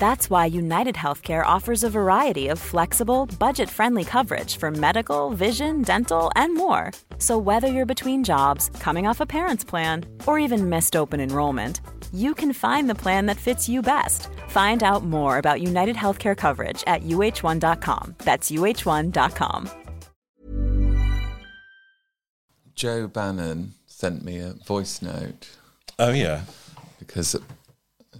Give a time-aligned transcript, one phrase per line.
[0.00, 5.82] That's why United Healthcare offers a variety of flexible, budget friendly coverage for medical, vision,
[5.82, 6.92] dental, and more.
[7.18, 11.82] So, whether you're between jobs, coming off a parent's plan, or even missed open enrollment,
[12.14, 14.28] you can find the plan that fits you best.
[14.48, 18.14] Find out more about United Healthcare coverage at uh1.com.
[18.24, 19.70] That's uh1.com.
[22.74, 25.50] Joe Bannon sent me a voice note
[25.98, 26.44] Oh yeah.
[26.98, 27.36] because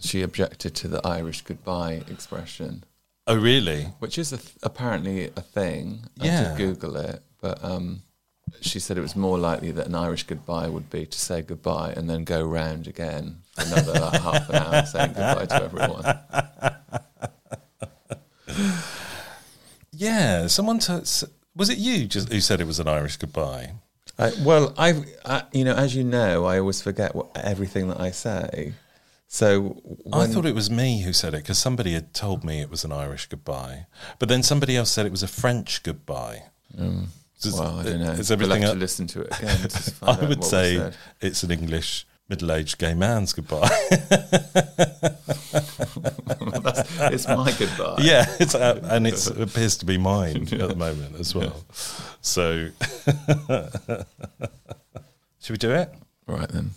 [0.01, 2.85] she objected to the Irish goodbye expression,
[3.27, 3.85] Oh really?
[4.01, 6.05] which is a th- apparently a thing.
[6.21, 6.49] I Yeah.
[6.49, 8.03] did Google it, but um,
[8.61, 11.93] she said it was more likely that an Irish goodbye would be to say goodbye
[11.97, 16.19] and then go round again for another like, half an hour saying goodbye to everyone.
[19.93, 20.47] Yeah.
[20.47, 20.93] Someone t-
[21.57, 23.73] was it you just who said it was an Irish goodbye?
[24.19, 28.01] I, well, I've, I, you know, as you know, I always forget what, everything that
[28.01, 28.75] I say.
[29.33, 29.81] So
[30.13, 32.83] I thought it was me who said it because somebody had told me it was
[32.85, 33.87] an Irish goodbye,
[34.19, 36.43] but then somebody else said it was a French goodbye.
[36.77, 38.11] Does- Well, I don't know.
[38.11, 38.63] Is We'll everything?
[38.63, 39.57] have to listen to it again.
[39.69, 43.71] To I would say it's an English middle-aged gay man's goodbye.
[47.13, 47.99] it's my goodbye.
[48.03, 51.65] yeah, it's uh, and it appears to be mine at the moment as well.
[52.21, 52.71] So,
[55.41, 55.95] should we do it?
[56.27, 56.71] Right then.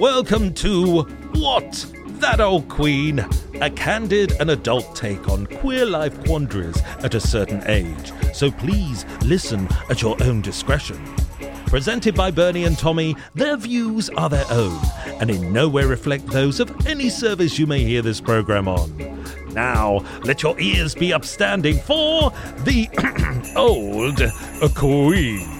[0.00, 1.02] Welcome to
[1.34, 1.86] What?
[2.20, 3.24] That Old Queen,
[3.60, 8.12] a candid and adult take on queer life quandaries at a certain age.
[8.32, 11.04] So please listen at your own discretion.
[11.66, 14.80] Presented by Bernie and Tommy, their views are their own
[15.20, 18.90] and in no way reflect those of any service you may hear this program on.
[19.52, 22.30] Now, let your ears be upstanding for
[22.64, 22.88] the
[23.56, 25.51] Old Queen.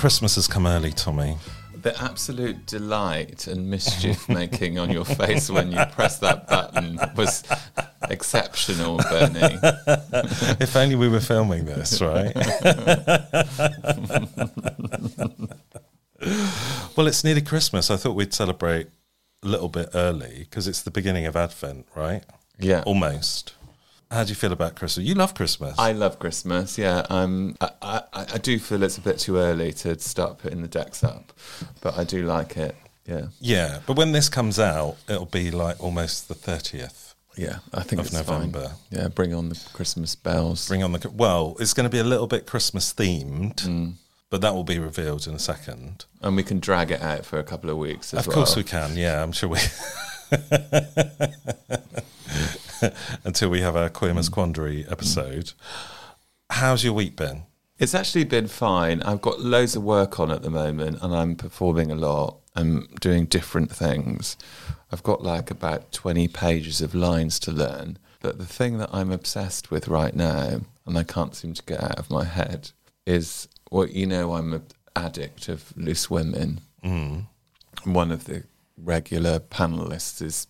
[0.00, 1.36] Christmas has come early, Tommy.
[1.74, 7.44] The absolute delight and mischief making on your face when you press that button was
[8.08, 9.58] exceptional, Bernie.
[10.58, 12.34] if only we were filming this, right?
[16.96, 17.90] well, it's nearly Christmas.
[17.90, 18.86] I thought we'd celebrate
[19.42, 22.24] a little bit early because it's the beginning of Advent, right?
[22.58, 22.84] Yeah.
[22.86, 23.52] Almost.
[24.10, 25.06] How do you feel about Christmas?
[25.06, 25.78] You love Christmas.
[25.78, 26.76] I love Christmas.
[26.76, 28.02] Yeah, um, I, I,
[28.34, 31.32] I do feel it's a bit too early to start putting the decks up,
[31.80, 32.74] but I do like it.
[33.06, 37.14] Yeah, yeah, but when this comes out, it'll be like almost the 30th.
[37.36, 37.58] yeah.
[37.72, 38.68] I think Of it's November.
[38.68, 38.76] Fine.
[38.90, 40.66] Yeah, bring on the Christmas bells.
[40.68, 41.08] Bring on the.
[41.10, 43.92] Well, it's going to be a little bit Christmas themed, Mm.
[44.28, 46.04] but that will be revealed in a second.
[46.20, 48.36] and we can drag it out for a couple of weeks as Of well.
[48.38, 48.96] course we can.
[48.96, 49.58] Yeah, I'm sure we.
[53.24, 55.52] Until we have our Queermas Quandary episode.
[56.50, 57.42] How's your week been?
[57.78, 59.02] It's actually been fine.
[59.02, 62.38] I've got loads of work on at the moment and I'm performing a lot.
[62.54, 64.36] I'm doing different things.
[64.92, 67.98] I've got like about 20 pages of lines to learn.
[68.20, 71.82] But the thing that I'm obsessed with right now, and I can't seem to get
[71.82, 72.70] out of my head,
[73.06, 74.64] is well, you know, I'm an
[74.94, 76.60] addict of loose women.
[76.84, 77.26] Mm.
[77.84, 78.44] One of the
[78.76, 80.48] regular panelists is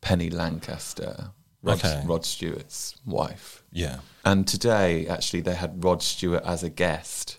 [0.00, 1.30] Penny Lancaster,
[1.62, 2.02] Rod, Okay.
[2.04, 3.62] Rod Stewart's wife.
[3.72, 3.98] Yeah.
[4.24, 7.38] And today, actually, they had Rod Stewart as a guest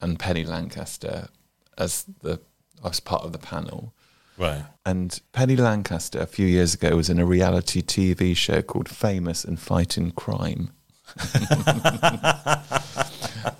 [0.00, 1.28] and Penny Lancaster
[1.76, 2.40] as the
[2.84, 3.94] as part of the panel.
[4.36, 4.64] Right.
[4.84, 9.44] And Penny Lancaster, a few years ago, was in a reality TV show called Famous
[9.44, 10.70] and Fighting Crime.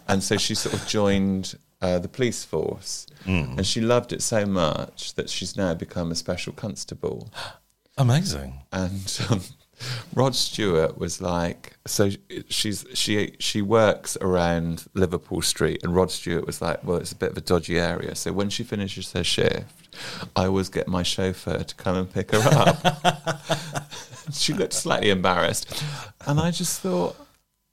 [0.09, 3.07] and so she sort of joined uh, the police force.
[3.27, 7.31] And she loved it so much that she's now become a special constable.
[7.97, 8.61] Amazing.
[8.73, 9.41] And um,
[10.15, 12.11] Rod Stewart was like, so
[12.49, 17.17] she's she she works around Liverpool Street, and Rod Stewart was like, well, it's a
[17.17, 18.15] bit of a dodgy area.
[18.15, 19.89] So when she finishes her shift,
[20.37, 23.43] I always get my chauffeur to come and pick her up.
[24.33, 25.83] she looked slightly embarrassed,
[26.27, 27.17] and I just thought,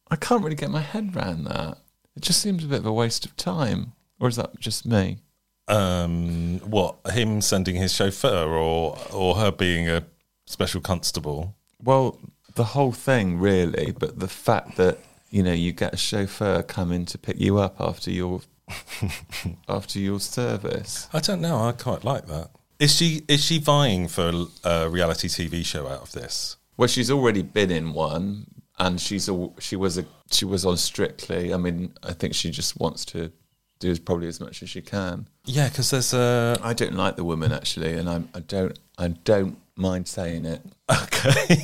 [0.09, 1.77] I can't really get my head around that.
[2.15, 5.19] It just seems a bit of a waste of time, or is that just me?
[5.67, 10.05] Um, what him sending his chauffeur or or her being a
[10.45, 11.55] special constable?
[11.83, 12.19] Well,
[12.55, 14.99] the whole thing, really, but the fact that
[15.29, 18.41] you know you get a chauffeur coming to pick you up after your
[19.69, 21.07] after your service.
[21.13, 21.57] I don't know.
[21.57, 22.51] I quite like that.
[22.79, 26.57] Is she is she vying for a reality TV show out of this?
[26.77, 28.47] Well, she's already been in one,
[28.79, 31.53] and she's all she was a she was on Strictly.
[31.53, 33.31] I mean, I think she just wants to
[33.79, 35.27] do as probably as much as she can.
[35.45, 39.09] Yeah, because there's a I don't like the woman actually, and I'm, I don't I
[39.09, 40.61] don't mind saying it.
[40.89, 41.57] okay.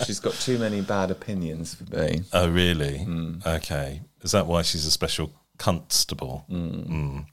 [0.06, 2.22] She's got too many bad opinions for me.
[2.32, 3.06] oh, really?
[3.46, 4.00] Okay.
[4.22, 6.44] Is that why she's a special constable?
[6.50, 7.26] Mm.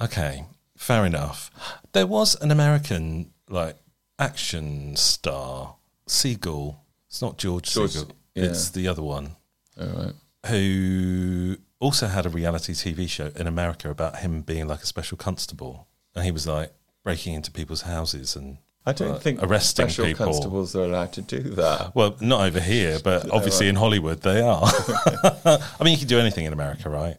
[0.00, 0.44] Okay,
[0.76, 1.50] fair enough.
[1.92, 3.76] There was an American like
[4.18, 5.76] action star,
[6.08, 6.76] Seagal.
[7.08, 8.10] It's not George, George- Seagal.
[8.34, 8.44] yeah.
[8.44, 9.36] It's the other one.
[9.80, 10.12] All right.
[10.48, 15.16] who also had a reality TV show in America about him being like a special
[15.16, 16.72] constable, and he was like
[17.04, 20.26] breaking into people's houses and I don't uh, think arresting special people.
[20.26, 21.94] constables are allowed to do that.
[21.94, 24.62] Well, not over here, but obviously in Hollywood they are.
[25.44, 27.16] I mean, you can do anything in America, right?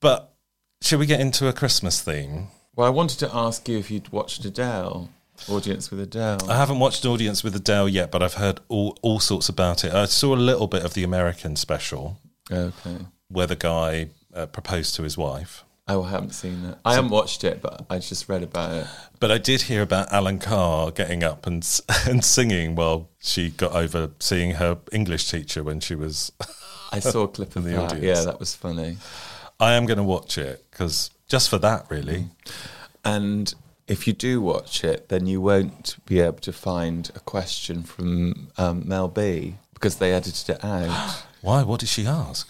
[0.00, 0.34] but
[0.82, 2.48] should we get into a Christmas theme?
[2.74, 5.10] Well, I wanted to ask you if you'd watched Adele,
[5.48, 6.50] Audience with Adele.
[6.50, 9.92] I haven't watched Audience with Adele yet, but I've heard all, all sorts about it.
[9.92, 12.18] I saw a little bit of the American special
[12.50, 12.98] okay.
[13.28, 15.64] where the guy uh, proposed to his wife.
[15.88, 16.78] Oh, I haven't seen it.
[16.84, 18.86] I haven't watched it, but I just read about it.
[19.20, 21.66] But I did hear about Alan Carr getting up and
[22.06, 26.30] and singing while she got over seeing her English teacher when she was.
[26.92, 27.92] I saw a clip of the that.
[27.92, 28.04] audience.
[28.04, 28.98] Yeah, that was funny.
[29.58, 32.26] I am going to watch it because just for that, really.
[33.04, 33.52] And
[33.86, 38.48] if you do watch it, then you won't be able to find a question from
[38.58, 41.24] um, Mel B because they edited it out.
[41.40, 41.62] Why?
[41.62, 42.46] What did she ask?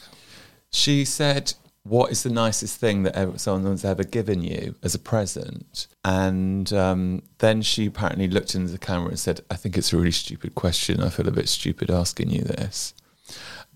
[0.70, 1.54] she said,
[1.88, 6.72] "What is the nicest thing that ever, someone's ever given you as a present?" And
[6.72, 10.10] um, then she apparently looked into the camera and said, "I think it's a really
[10.10, 11.02] stupid question.
[11.02, 12.94] I feel a bit stupid asking you this."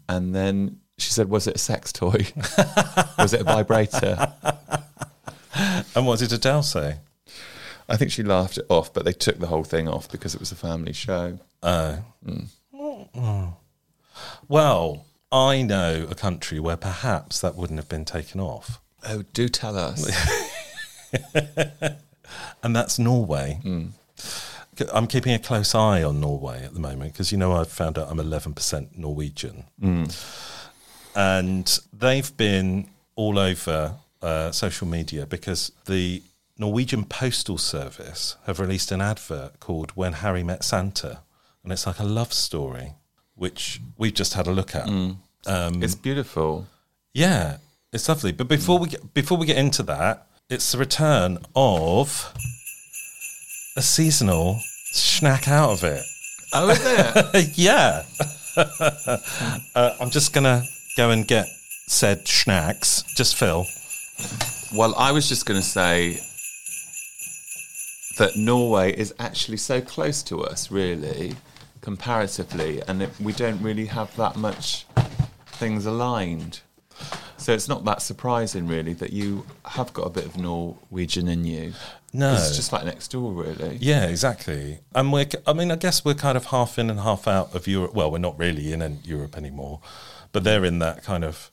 [0.09, 2.27] And then she said, "Was it a sex toy?
[3.19, 4.33] Was it a vibrator?"
[5.95, 6.97] And what did Adele say?
[7.87, 10.41] I think she laughed it off, but they took the whole thing off because it
[10.41, 11.39] was a family show.
[11.63, 11.97] Uh,
[14.49, 19.49] Well, I know a country where perhaps that wouldn't have been taken off, Oh, do
[19.49, 20.07] tell us.
[22.63, 23.61] and that's Norway.
[24.93, 27.99] I'm keeping a close eye on Norway at the moment because you know I've found
[27.99, 29.65] out I'm 11% Norwegian,
[31.15, 36.23] and they've been all over uh, social media because the
[36.59, 41.21] Norwegian Postal Service have released an advert called "When Harry Met Santa,"
[41.63, 42.95] and it's like a love story,
[43.43, 44.89] which we've just had a look at.
[44.89, 46.69] Um, it's beautiful.
[47.13, 47.57] yeah,
[47.93, 48.31] it's lovely.
[48.31, 52.33] But before we get before we get into that, it's the return of
[53.77, 54.61] a seasonal
[54.93, 56.05] snack out of it.
[56.55, 57.59] Oh, is it?
[57.59, 58.05] yeah.
[59.75, 60.63] uh, I'm just gonna
[60.97, 61.49] go and get
[61.89, 63.03] said snacks.
[63.17, 63.67] Just Phil.
[64.73, 66.21] Well, I was just going to say
[68.19, 71.35] that Norway is actually so close to us, really,
[71.83, 74.87] comparatively, and it, we don't really have that much
[75.47, 76.61] things aligned.
[77.37, 81.45] So it's not that surprising, really, that you have got a bit of Norwegian in
[81.45, 81.75] you.
[82.13, 82.35] No.
[82.35, 83.79] It's just like next door, really.
[83.81, 84.79] Yeah, exactly.
[84.95, 87.67] And we're, I mean, I guess we're kind of half in and half out of
[87.67, 87.95] Europe.
[87.95, 89.81] Well, we're not really in Europe anymore,
[90.31, 91.51] but they're in that kind of.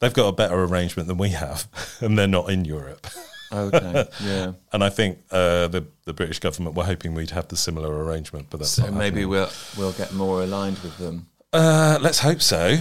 [0.00, 1.68] They've got a better arrangement than we have,
[2.00, 3.06] and they're not in Europe.
[3.52, 4.52] Okay, yeah.
[4.72, 8.46] And I think uh, the the British government were hoping we'd have the similar arrangement,
[8.50, 11.26] but that's So maybe we'll we'll get more aligned with them.
[11.52, 12.76] Uh, let's hope so,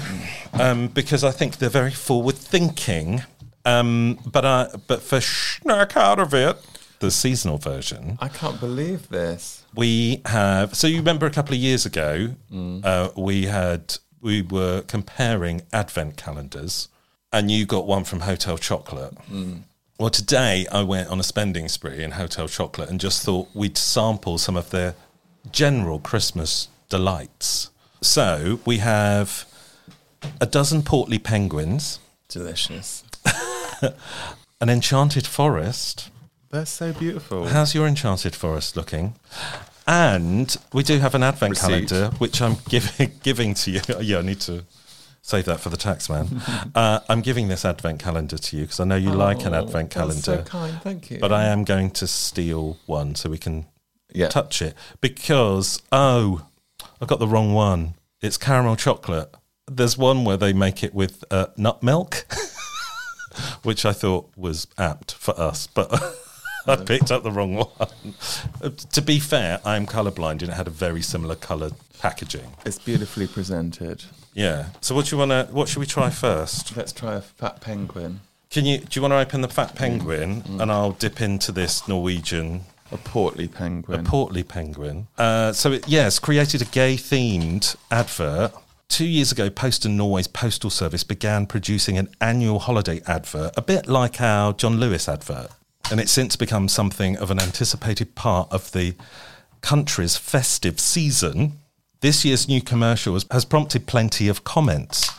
[0.54, 3.24] um, because I think they're very forward thinking.
[3.66, 6.56] Um, but uh, but for snack out of it,
[7.00, 9.66] the seasonal version, I can't believe this.
[9.76, 10.76] we have.
[10.76, 12.36] So you remember a couple of years ago,
[12.84, 16.90] uh, we had we were comparing advent calendars,
[17.34, 19.14] and you got one from Hotel Chocolat.
[20.00, 23.78] Well, today I went on a spending spree in Hotel Chocolat and just thought we'd
[23.78, 24.96] sample some of their
[25.52, 27.70] general Christmas delights.
[28.02, 29.44] So we have
[30.40, 33.04] a dozen portly penguins, Delicious.
[34.62, 36.10] an enchanted forest,
[36.50, 37.50] They're so beautiful.
[37.50, 39.16] How's your enchanted forest looking?
[39.86, 41.90] And we do have an advent Receipt.
[41.90, 43.82] calendar, which I'm giving giving to you.
[44.00, 44.64] yeah, I need to
[45.22, 46.42] save that for the tax man.
[46.76, 49.60] uh, I'm giving this advent calendar to you because I know you like an Oh,
[49.64, 50.22] advent that's calendar.
[50.22, 51.20] so kind, thank you.
[51.20, 53.66] But I am going to steal one so we can
[54.14, 54.30] Yeah.
[54.30, 56.46] touch it because oh,
[57.02, 57.96] I got the wrong one.
[58.22, 59.34] It's caramel chocolate.
[59.72, 62.26] There's one where they make it with uh, nut milk,
[63.64, 65.94] which I thought was apt for us, but
[66.68, 68.14] I picked up the wrong one.
[68.62, 72.56] Uh, to be fair, I'm colourblind and it had a very similar coloured packaging.
[72.66, 74.04] It's beautifully presented.
[74.40, 74.68] Yeah.
[74.80, 75.54] So what do you want to?
[75.54, 76.78] What should we try first?
[76.78, 78.22] Let's try a fat penguin.
[78.50, 78.78] Can you?
[78.78, 82.98] Do you want to open the fat penguin and I'll dip into this Norwegian A
[82.98, 84.00] portly penguin.
[84.00, 85.08] A portly penguin.
[85.18, 88.54] Uh, so, it, yes, created a gay themed advert.
[88.88, 93.88] Two years ago, Posten Norway's Postal Service began producing an annual holiday advert, a bit
[93.88, 95.52] like our John Lewis advert.
[95.92, 98.96] And it's since become something of an anticipated part of the
[99.62, 101.60] country's festive season.
[102.02, 105.12] This year's new commercial has, prompted plenty of comments.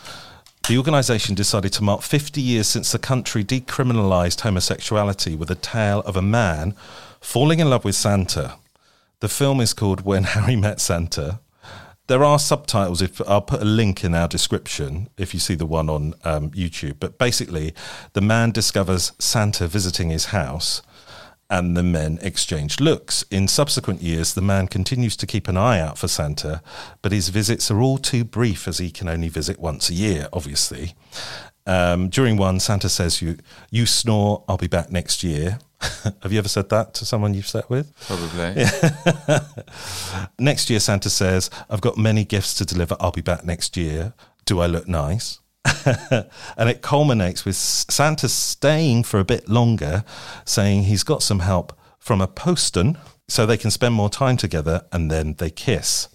[0.67, 5.99] The organisation decided to mark 50 years since the country decriminalised homosexuality with a tale
[6.07, 6.73] of a man
[7.19, 8.55] falling in love with Santa.
[9.19, 11.39] The film is called When Harry Met Santa.
[12.07, 13.03] There are subtitles.
[13.03, 16.49] If I'll put a link in our description if you see the one on um,
[16.49, 16.95] YouTube.
[16.99, 17.75] But basically,
[18.13, 20.81] the man discovers Santa visiting his house,
[21.51, 23.23] and the men exchange looks.
[23.29, 26.63] In subsequent years, the man continues to keep an eye out for Santa,
[27.01, 30.29] but his visits are all too brief as he can only visit once a year,
[30.31, 30.95] obviously.
[31.67, 33.37] Um, during one, Santa says, "You,
[33.69, 34.43] you snore.
[34.47, 35.59] I'll be back next year."
[36.21, 37.93] Have you ever said that to someone you've sat with?
[38.07, 38.65] Probably.
[40.39, 42.95] Next year, Santa says, I've got many gifts to deliver.
[42.99, 44.13] I'll be back next year.
[44.45, 45.39] Do I look nice?
[45.85, 50.03] and it culminates with Santa staying for a bit longer,
[50.45, 54.85] saying he's got some help from a poston so they can spend more time together
[54.91, 56.07] and then they kiss.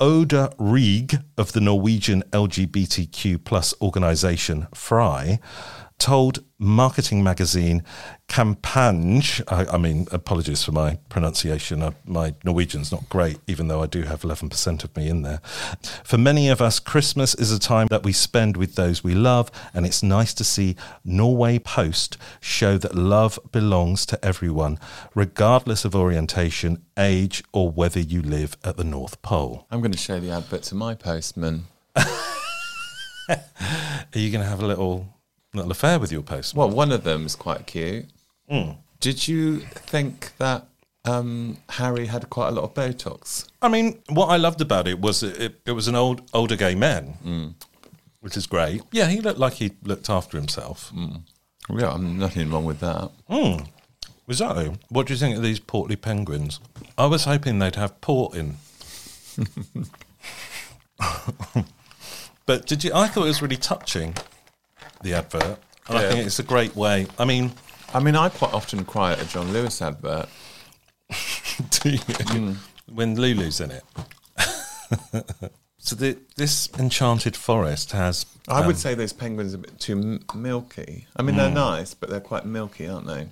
[0.00, 5.40] Oda Rieg of the Norwegian LGBTQ plus organisation Fry
[5.98, 7.82] told marketing magazine
[8.28, 13.82] Kampanj, I, I mean, apologies for my pronunciation, uh, my Norwegian's not great, even though
[13.82, 15.40] I do have 11% of me in there.
[16.04, 19.50] For many of us, Christmas is a time that we spend with those we love,
[19.72, 24.78] and it's nice to see Norway Post show that love belongs to everyone,
[25.14, 29.66] regardless of orientation, age, or whether you live at the North Pole.
[29.70, 31.64] I'm going to show the advert to my postman.
[31.96, 32.06] Are
[34.12, 35.17] you going to have a little
[35.58, 36.58] little affair with your postman?
[36.58, 38.06] Well, one of them is quite cute.
[38.48, 38.72] Hmm.
[39.00, 40.66] Did you think that
[41.04, 43.48] um, Harry had quite a lot of Botox?
[43.62, 46.74] I mean, what I loved about it was it, it, was an old older gay
[46.74, 47.54] man,
[48.20, 48.82] which is great.
[48.90, 50.92] Yeah, he looked like he looked after himself.
[51.70, 53.10] Yeah, I'm nothing wrong with that.
[54.26, 56.60] Risotto, what do you think of these portly penguins?
[56.98, 58.56] I was hoping they'd have port in.
[62.46, 62.92] but did you?
[62.94, 64.14] I thought it was really touching,
[65.02, 65.58] the advert.
[65.88, 67.06] And I think it's a great way.
[67.18, 67.52] I mean,
[67.94, 70.28] I mean, I quite often cry at a John Lewis advert.
[71.70, 72.56] do you?
[72.92, 73.84] when Lulu's in it.
[75.78, 78.26] so the, this enchanted forest has.
[78.48, 81.06] I um, would say those penguins are a bit too m- milky.
[81.16, 81.40] I mean, Hmm.
[81.40, 83.28] they're nice, but they're quite milky, aren't they?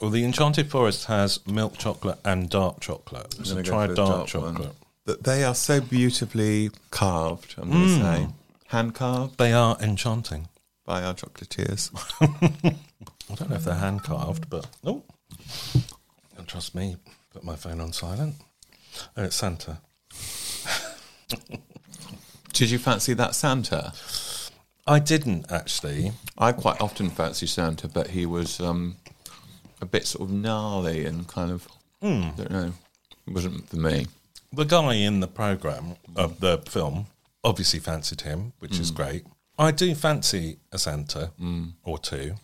[0.00, 3.34] Well, the enchanted forest has milk chocolate and dark chocolate.
[3.46, 4.26] So try dark, dark one.
[4.54, 4.76] chocolate.
[5.04, 8.02] But they are so beautifully carved, I'm going to Hmm.
[8.02, 8.28] say.
[8.70, 10.48] Hand carved They are enchanting.
[10.86, 11.90] by our chocolatiers.
[13.30, 15.02] I don't know if they're hand carved, but oh,
[16.36, 16.96] don't trust me.
[17.32, 18.36] Put my phone on silent.
[19.16, 19.78] Oh, it's Santa.
[22.52, 23.92] Did you fancy that Santa?
[24.86, 26.12] I didn't actually.
[26.36, 28.96] I quite often fancy Santa, but he was um,
[29.80, 31.68] a bit sort of gnarly and kind of,
[32.02, 32.30] Hmm.
[32.36, 32.72] don't know,
[33.26, 34.06] it wasn't for me.
[34.52, 37.06] The guy in the program of the film
[37.44, 38.96] obviously fancied him, which is mm.
[38.96, 39.24] great.
[39.58, 41.72] I do fancy a Santa mm.
[41.84, 42.34] or two,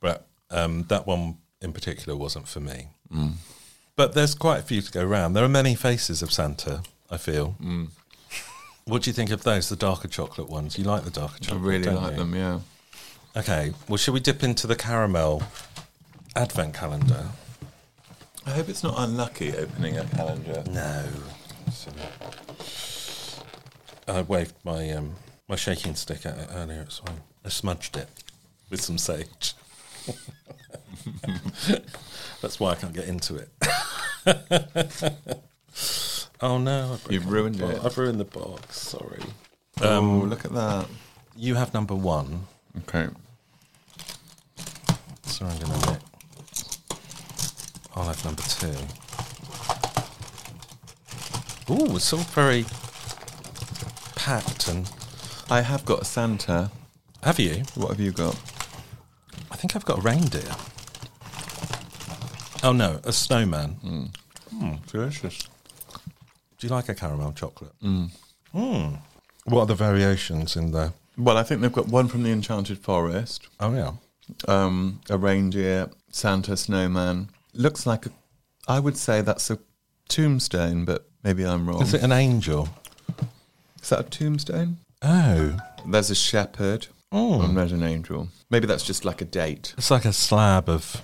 [0.00, 2.88] but um, that one in particular wasn't for me.
[3.12, 3.34] Mm.
[3.96, 5.34] But there's quite a few to go round.
[5.34, 6.82] There are many faces of Santa.
[7.10, 7.56] I feel.
[8.84, 10.78] What do you think of those, the darker chocolate ones?
[10.78, 11.62] You like the darker chocolate?
[11.62, 12.18] I really like you?
[12.18, 12.60] them, yeah.
[13.36, 13.72] Okay.
[13.88, 15.42] Well, should we dip into the caramel
[16.34, 17.26] advent calendar?
[18.46, 20.64] I hope it's not unlucky opening a calendar.
[20.70, 21.04] No.
[24.08, 25.16] I waved my um,
[25.48, 26.82] my shaking stick at it earlier.
[26.82, 27.22] It's fine.
[27.44, 28.08] I smudged it
[28.70, 29.54] with some sage.
[32.40, 33.48] That's why I can't get into it.
[36.40, 36.98] oh no!
[37.10, 37.84] You've ruined it.
[37.84, 38.78] I've ruined the box.
[38.78, 39.22] Sorry.
[39.82, 40.86] oh, look at that.
[41.36, 42.46] You have number one.
[42.78, 43.08] Okay.
[45.24, 46.04] So I'm going to mix.
[47.94, 48.74] I'll have number two.
[51.68, 52.64] Ooh, it's all very
[54.26, 54.90] packed and.
[55.48, 56.72] I have got a Santa.
[57.22, 57.62] Have you?
[57.76, 58.34] What have you got?
[59.52, 60.50] I think I've got a reindeer.
[62.64, 64.10] Oh no, a snowman.
[64.90, 65.48] Delicious.
[66.58, 67.70] Do you like a caramel chocolate?
[67.80, 68.98] Mm.
[69.44, 70.92] What are the variations in there?
[71.16, 73.92] Well, I think they've got one from the Enchanted Forest, Oh yeah.
[74.48, 77.28] um, a reindeer, Santa, snowman.
[77.54, 78.10] Looks like a.
[78.66, 79.58] I would say that's a
[80.08, 81.80] tombstone, but maybe I'm wrong.
[81.82, 82.68] Is it an angel?
[83.86, 84.78] Is that a tombstone?
[85.00, 87.40] Oh, There's a shepherd, Oh.
[87.42, 88.26] and there's an angel.
[88.50, 89.74] Maybe that's just like a date.
[89.78, 91.02] it's like a slab of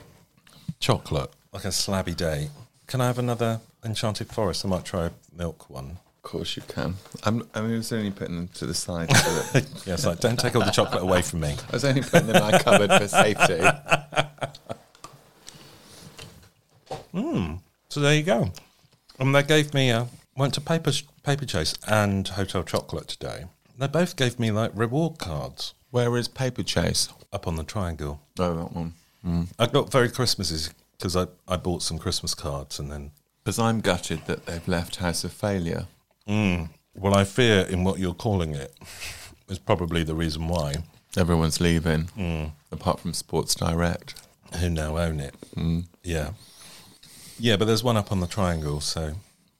[0.80, 2.50] chocolate, like a slabby date.
[2.88, 4.64] Can I have another enchanted forest?
[4.64, 5.98] I might try a milk one.
[6.16, 6.96] Of course you can.
[7.22, 9.16] I'm, I mean, I was only putting them to the side.
[9.16, 11.54] so that- Yeah, it's like don't take all the chocolate away from me.
[11.68, 13.60] I was only putting them in my cupboard for safety.
[17.12, 17.54] Hmm.
[17.90, 18.50] So there you go.
[19.20, 23.44] And they gave me a went to paper paper chase and hotel chocolate today.
[23.78, 27.08] They both gave me like reward cards Where is Paper Chase?
[27.32, 28.20] up on the triangle.
[28.38, 28.92] Oh, that one.
[29.24, 29.48] Mm.
[29.58, 33.10] I got very Christmassy because I, I bought some Christmas cards and then
[33.42, 35.86] Because I'm gutted that they've left House of Failure.
[36.28, 36.68] Mm.
[36.94, 38.72] well I fear in what you're calling it
[39.48, 40.74] is probably the reason why
[41.14, 42.52] Everyone's leaving, mm.
[42.70, 44.14] apart from Sports Direct.
[44.60, 45.34] who now own it.
[46.02, 46.30] Yeah.
[47.38, 49.12] Yeah, but there's one up on the triangle, so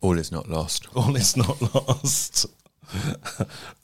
[0.03, 0.89] All is not lost.
[0.95, 2.47] all is not lost.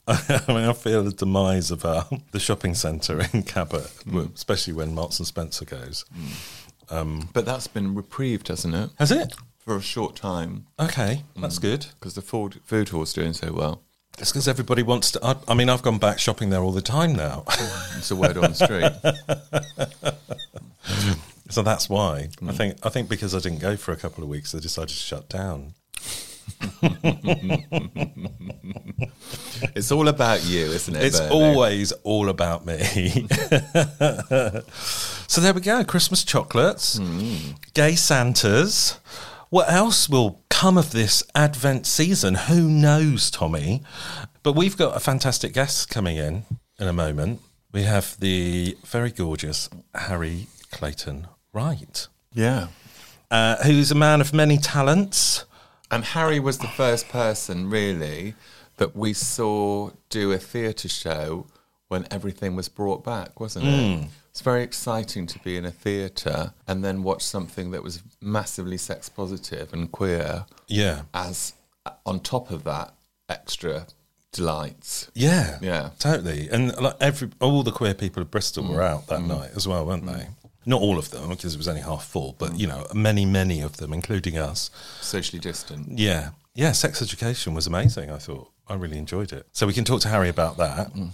[0.07, 4.35] I mean, I feel the demise of our, the shopping centre in Cabot, mm.
[4.35, 6.05] especially when Marks and Spencer goes.
[6.15, 6.91] Mm.
[6.91, 8.89] Um, but that's been reprieved, hasn't it?
[8.99, 9.33] Has it?
[9.59, 11.41] For a short time, Okay, mm.
[11.41, 11.87] that's good.
[11.99, 13.81] because the food, food hall's doing so well.
[14.17, 15.25] It's because everybody wants to.
[15.25, 17.45] I, I mean, I've gone back shopping there all the time now,
[17.97, 18.91] It's a word on the street.
[21.49, 22.29] so that's why.
[22.45, 22.77] I think.
[22.83, 25.29] I think because I didn't go for a couple of weeks, they decided to shut
[25.29, 25.73] down.
[29.75, 31.03] it's all about you, isn't it?
[31.03, 31.35] It's Bernie?
[31.35, 32.77] always all about me.
[35.27, 35.83] so there we go.
[35.83, 36.99] Christmas chocolates,
[37.73, 38.99] gay Santas.
[39.49, 42.35] What else will come of this Advent season?
[42.35, 43.81] Who knows, Tommy?
[44.43, 46.43] But we've got a fantastic guest coming in
[46.79, 47.41] in a moment.
[47.71, 52.67] We have the very gorgeous Harry Clayton Wright, Yeah.
[53.31, 55.45] uh, who's a man of many talents.
[55.91, 58.35] And Harry was the first person, really,
[58.77, 61.47] that we saw do a theatre show
[61.87, 63.97] when everything was brought back, wasn't it?
[63.99, 64.07] Hmm.
[64.29, 68.77] It's very exciting to be in a theatre and then watch something that was massively
[68.77, 71.01] sex positive and queer Yeah.
[71.13, 71.53] as,
[71.85, 72.93] uh, on top of that,
[73.27, 73.87] extra
[74.31, 75.09] delights.
[75.15, 75.89] Yeah, Yeah.
[75.97, 76.47] totally.
[76.49, 78.93] And like every all the queer people of Bristol were hmm.
[78.93, 79.29] out that hmm.
[79.29, 80.27] night as well, weren't they?
[80.69, 82.59] Not all of them because it was only half full, but mm.
[82.59, 84.69] you know, many, many of them, including us.
[85.01, 85.97] Socially distant.
[85.97, 86.73] Yeah, yeah.
[86.73, 88.11] Sex education was amazing.
[88.11, 89.47] I thought I really enjoyed it.
[89.51, 90.93] So we can talk to Harry about that.
[90.93, 91.09] Mm.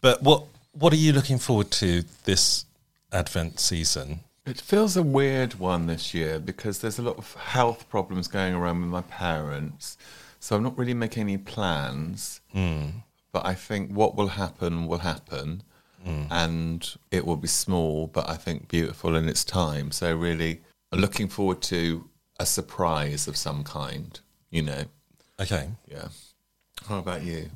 [0.00, 2.64] But what what are you looking forward to this
[3.10, 4.20] Advent season?
[4.46, 8.54] It feels a weird one this year because there's a lot of health problems going
[8.54, 9.98] around with my parents.
[10.38, 12.40] So I'm not really making any plans.
[12.54, 13.02] Mm.
[13.32, 15.64] But I think what will happen will happen.
[16.04, 19.90] And it will be small, but I think beautiful in its time.
[19.92, 20.60] So really
[20.92, 22.08] looking forward to
[22.40, 24.18] a surprise of some kind,
[24.50, 24.84] you know.
[25.40, 25.68] Okay.
[25.88, 26.08] Yeah.
[26.88, 27.50] How about you?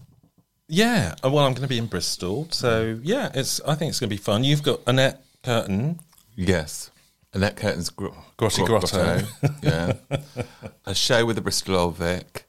[0.68, 1.14] Yeah.
[1.24, 3.60] uh, Well, I'm going to be in Bristol, so yeah, it's.
[3.66, 4.44] I think it's going to be fun.
[4.44, 6.00] You've got Annette Curtin.
[6.36, 6.90] Yes.
[7.32, 9.22] Annette Curtin's gr- Grotty Gro- Grotto.
[9.62, 9.92] yeah.
[10.86, 12.48] A show with the Bristol Old Vic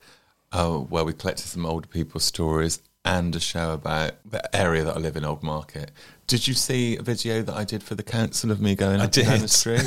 [0.52, 4.96] uh, where we collected some older people's stories and a show about the area that
[4.96, 5.91] I live in, Old Market.
[6.28, 9.06] Did you see a video that I did for the council of me going I
[9.06, 9.86] up and down the street?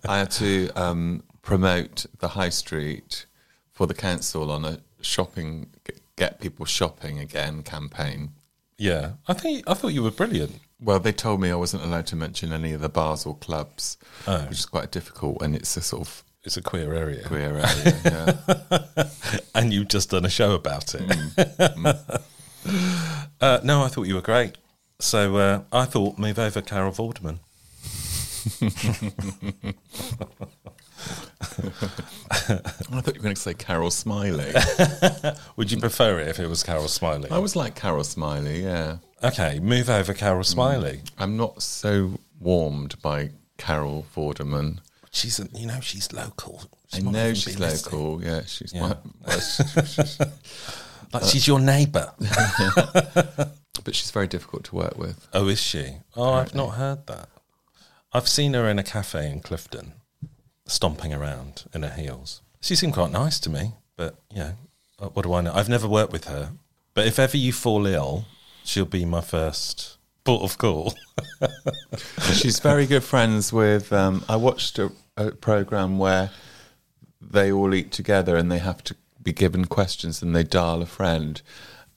[0.08, 3.26] I had to um, promote the high street
[3.70, 5.70] for the council on a shopping,
[6.16, 8.30] get people shopping again campaign.
[8.78, 10.60] Yeah, I think I thought you were brilliant.
[10.80, 13.96] Well, they told me I wasn't allowed to mention any of the bars or clubs,
[14.26, 14.42] Oh.
[14.46, 18.00] which is quite difficult, and it's a sort of It's a queer area, queer area.
[18.04, 19.08] yeah.
[19.54, 21.02] and you've just done a show about it.
[21.02, 22.22] Mm.
[23.40, 24.58] uh, no, I thought you were great.
[24.98, 27.38] So uh, I thought move over, Carol Vorderman.
[32.90, 35.38] I thought you were going to say Carol Smillie.
[35.56, 37.30] Would you prefer it if it was Carol Smillie?
[37.30, 38.96] I was like Carol Smillie, yeah.
[39.22, 41.08] Okay, move over, Carol Smillie.
[41.18, 44.80] I'm not so warmed by Carol Vorderman.
[45.12, 46.62] She's, a, you know, she's local.
[46.92, 48.00] She I know she's be listening.
[48.00, 48.42] local, yeah.
[48.46, 48.94] She's Yeah.
[49.26, 50.18] My, she's-
[51.12, 52.10] Like she's your neighbour.
[53.84, 55.28] but she's very difficult to work with.
[55.34, 55.96] oh, is she?
[56.16, 57.28] Oh, I've not heard that.
[58.14, 59.92] I've seen her in a cafe in Clifton.
[60.66, 62.40] stomping around in her heels.
[62.62, 64.52] She seemed quite nice to me, but you know,
[65.00, 65.52] uh, what do I know?
[65.52, 66.52] I've never worked with her,
[66.94, 68.24] but if ever you fall ill,
[68.64, 70.94] she'll be my first port of call.
[72.32, 73.92] She's very good friends with.
[73.92, 76.30] Um, I watched a, a program where
[77.20, 80.86] they all eat together and they have to be given questions and they dial a
[80.86, 81.40] friend.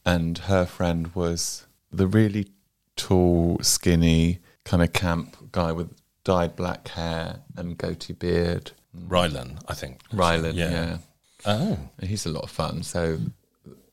[0.05, 2.47] And her friend was the really
[2.95, 5.89] tall, skinny, kind of camp guy with
[6.23, 8.71] dyed black hair and goatee beard.
[8.95, 10.01] Rylan, I think.
[10.09, 10.69] Rylan, Yeah.
[10.71, 10.97] yeah.
[11.45, 12.83] Oh, He's a lot of fun.
[12.83, 13.17] So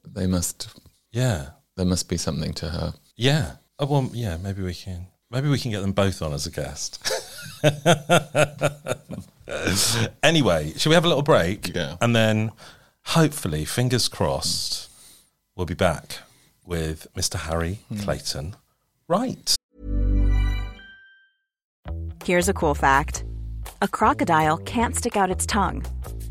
[0.06, 0.68] they must.
[1.10, 2.94] yeah, There must be something to her.
[3.16, 3.52] yeah.
[3.78, 4.36] Oh, well, yeah.
[4.36, 5.06] Maybe we can.
[5.30, 7.02] Maybe we can get them both on as a guest.
[10.22, 11.74] anyway, shall we have a little break?
[11.74, 11.96] Yeah.
[12.00, 12.52] And then,
[13.06, 14.90] hopefully, fingers crossed,
[15.56, 16.18] we'll be back
[16.64, 17.40] with Mr.
[17.40, 17.98] Harry hmm.
[17.98, 18.56] Clayton.
[19.08, 19.54] Right.
[22.24, 23.24] Here's a cool fact
[23.80, 25.84] a crocodile can't stick out its tongue.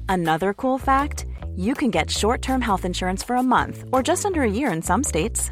[0.08, 4.26] Another cool fact you can get short term health insurance for a month or just
[4.26, 5.52] under a year in some states.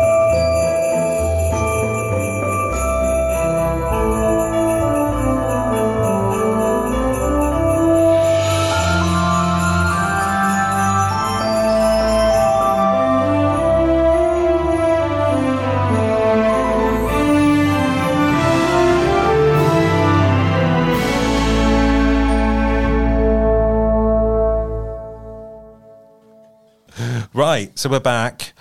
[27.33, 27.77] Right.
[27.79, 28.53] So we're back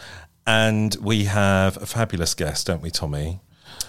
[0.47, 3.41] and we have a fabulous guest, don't we, Tommy?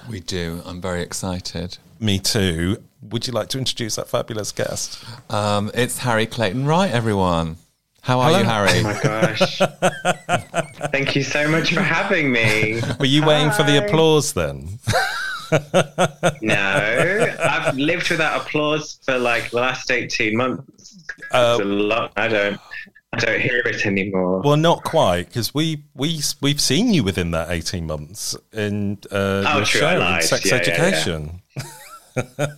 [0.10, 0.62] We do.
[0.65, 1.78] I'm very excited.
[2.00, 2.82] Me too.
[3.04, 5.04] Would you like to introduce that fabulous guest?
[5.30, 7.58] Um, it's Harry Clayton Wright, everyone.
[8.02, 8.39] How are Hello.
[8.39, 8.80] you, Harry?
[8.80, 9.60] Oh my gosh.
[10.91, 12.82] Thank you so much for having me.
[13.00, 14.80] Were you waiting for the applause then?
[16.41, 21.04] No, I've lived without applause for like the last 18 months.
[21.32, 22.13] Uh, it's a lot.
[22.15, 22.60] I don't
[23.13, 24.41] I don't hear it anymore.
[24.41, 29.43] Well, not quite, because we we we've seen you within that eighteen months in uh,
[29.47, 30.19] Oh, your true, show.
[30.21, 30.71] Sex Yeah, yeah, yeah.
[30.74, 31.41] Education.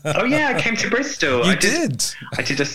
[0.05, 1.37] oh yeah, I came to Bristol.
[1.45, 2.03] You I did.
[2.37, 2.65] I did a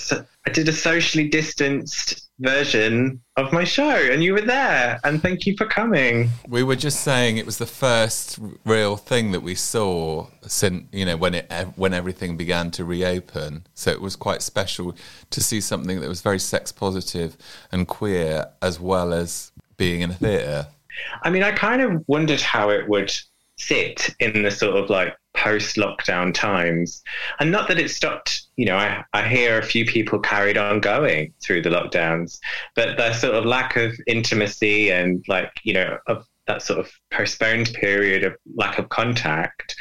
[0.46, 5.00] I did a socially distanced version of my show, and you were there.
[5.04, 6.30] And thank you for coming.
[6.46, 11.04] We were just saying it was the first real thing that we saw since you
[11.04, 13.66] know when it when everything began to reopen.
[13.74, 14.96] So it was quite special
[15.30, 17.36] to see something that was very sex positive
[17.72, 20.68] and queer, as well as being in a theatre.
[21.22, 23.12] I mean, I kind of wondered how it would
[23.56, 27.02] sit in the sort of like post lockdown times.
[27.40, 30.80] And not that it stopped you know, I, I hear a few people carried on
[30.80, 32.40] going through the lockdowns,
[32.74, 36.90] but the sort of lack of intimacy and like, you know, of that sort of
[37.12, 39.76] postponed period of lack of contact,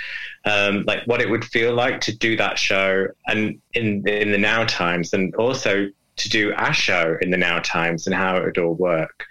[0.46, 4.38] um, like what it would feel like to do that show and in in the
[4.38, 8.44] now times, and also to do our show in the now times and how it
[8.44, 9.26] would all work.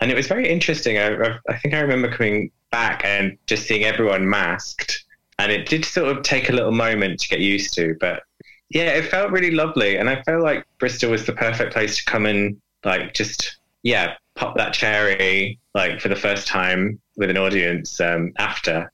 [0.00, 0.98] And it was very interesting.
[0.98, 5.03] I, I think I remember coming back and just seeing everyone masked,
[5.38, 8.22] and it did sort of take a little moment to get used to, but
[8.70, 12.04] yeah, it felt really lovely, and I felt like Bristol was the perfect place to
[12.04, 17.38] come and like just yeah pop that cherry like for the first time with an
[17.38, 18.90] audience um, after.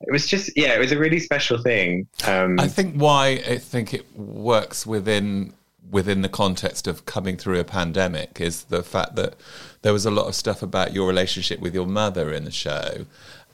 [0.00, 2.08] It was just yeah, it was a really special thing.
[2.26, 5.52] Um, I think why I think it works within
[5.90, 9.34] within the context of coming through a pandemic is the fact that
[9.82, 13.04] there was a lot of stuff about your relationship with your mother in the show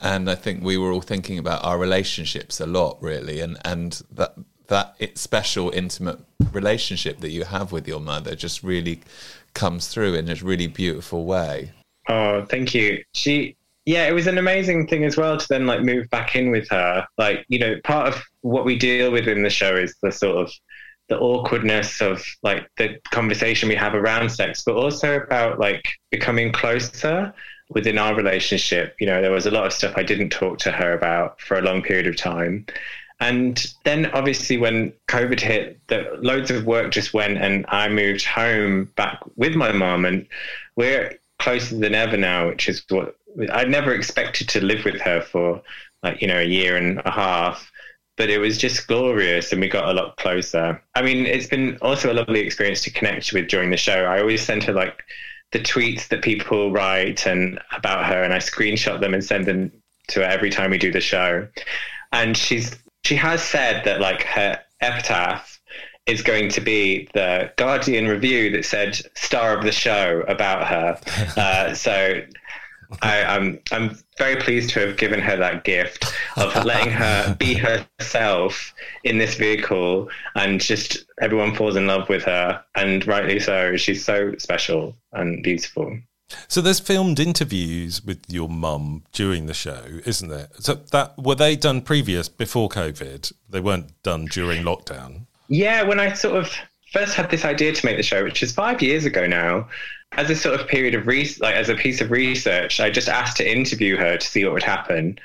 [0.00, 4.00] and I think we were all thinking about our relationships a lot really and and
[4.12, 4.34] that
[4.68, 6.18] that special intimate
[6.52, 9.00] relationship that you have with your mother just really
[9.54, 11.72] comes through in a really beautiful way.
[12.08, 13.02] Oh, thank you.
[13.14, 13.56] She
[13.86, 16.68] yeah, it was an amazing thing as well to then like move back in with
[16.68, 17.06] her.
[17.16, 20.36] Like, you know, part of what we deal with in the show is the sort
[20.36, 20.52] of
[21.08, 26.52] the awkwardness of like the conversation we have around sex, but also about like becoming
[26.52, 27.32] closer
[27.70, 28.96] within our relationship.
[28.98, 31.58] You know, there was a lot of stuff I didn't talk to her about for
[31.58, 32.66] a long period of time.
[33.20, 38.24] And then obviously when COVID hit, the, loads of work just went and I moved
[38.24, 40.26] home back with my mom and
[40.76, 43.16] we're closer than ever now, which is what
[43.52, 45.62] I never expected to live with her for
[46.02, 47.70] like, you know, a year and a half.
[48.16, 50.80] But it was just glorious and we got a lot closer.
[50.94, 54.04] I mean, it's been also a lovely experience to connect with during the show.
[54.04, 55.02] I always send her like
[55.52, 59.72] the tweets that people write and about her and I screenshot them and send them
[60.08, 61.46] to her every time we do the show.
[62.12, 65.58] And she's she has said that like her epitaph
[66.06, 71.00] is going to be the Guardian review that said star of the show about her.
[71.38, 72.20] Uh, so
[73.02, 77.54] I, I'm, I'm very pleased to have given her that gift of letting her be
[78.00, 78.74] herself
[79.04, 83.76] in this vehicle, and just everyone falls in love with her, and rightly so.
[83.76, 85.98] She's so special and beautiful.
[86.46, 90.48] So there's filmed interviews with your mum during the show, isn't there?
[90.58, 93.32] So that were they done previous before COVID?
[93.48, 95.26] They weren't done during lockdown.
[95.48, 96.54] Yeah, when I sort of
[96.92, 99.68] first had this idea to make the show, which is five years ago now,
[100.12, 103.08] as a sort of period of research, like as a piece of research, I just
[103.08, 105.18] asked to interview her to see what would happen.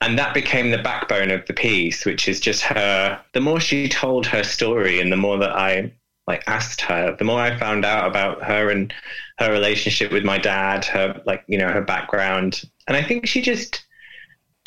[0.00, 3.20] And that became the backbone of the piece, which is just her.
[3.32, 5.90] The more she told her story, and the more that I
[6.26, 8.92] like asked her, the more I found out about her and
[9.38, 13.40] her relationship with my dad, her like you know her background, and I think she
[13.40, 13.84] just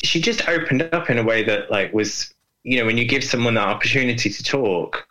[0.02, 2.32] she just opened up in a way that like was
[2.64, 5.06] you know when you give someone that opportunity to talk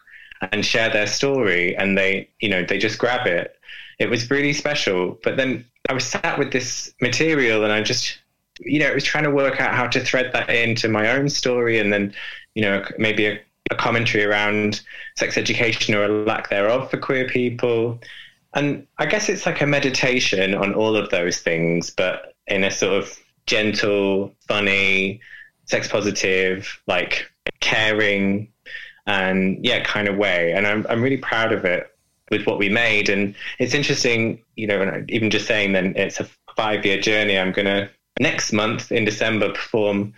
[0.51, 3.58] and share their story and they you know they just grab it
[3.99, 5.19] it was really special.
[5.23, 8.19] But then i was sat with this material and i just
[8.59, 11.27] you know it was trying to work out how to thread that into my own
[11.29, 12.13] story and then
[12.53, 13.39] you know maybe a,
[13.71, 14.81] a commentary around
[15.17, 17.99] sex education or a lack thereof for queer people.
[18.55, 22.71] And I guess it's like a meditation on all of those things, but in a
[22.71, 25.21] sort of gentle, funny,
[25.65, 28.51] sex positive, like caring,
[29.05, 30.53] and yeah, kind of way.
[30.53, 31.91] And I'm I'm really proud of it
[32.29, 33.09] with what we made.
[33.09, 37.37] And it's interesting, you know, even just saying then it's a five year journey.
[37.37, 37.89] I'm gonna
[38.19, 40.13] next month in December perform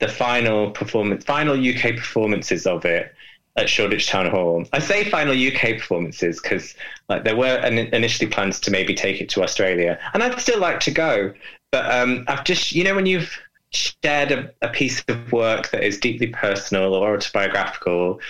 [0.00, 3.14] the final performance, final UK performances of it
[3.56, 4.64] at Shoreditch Town Hall.
[4.72, 6.74] I say final UK performances because
[7.08, 10.80] like there were initially plans to maybe take it to Australia, and I'd still like
[10.80, 11.32] to go.
[11.70, 13.38] But um, I've just you know when you've
[13.72, 18.20] shared a, a, piece of work that is deeply personal or autobiographical,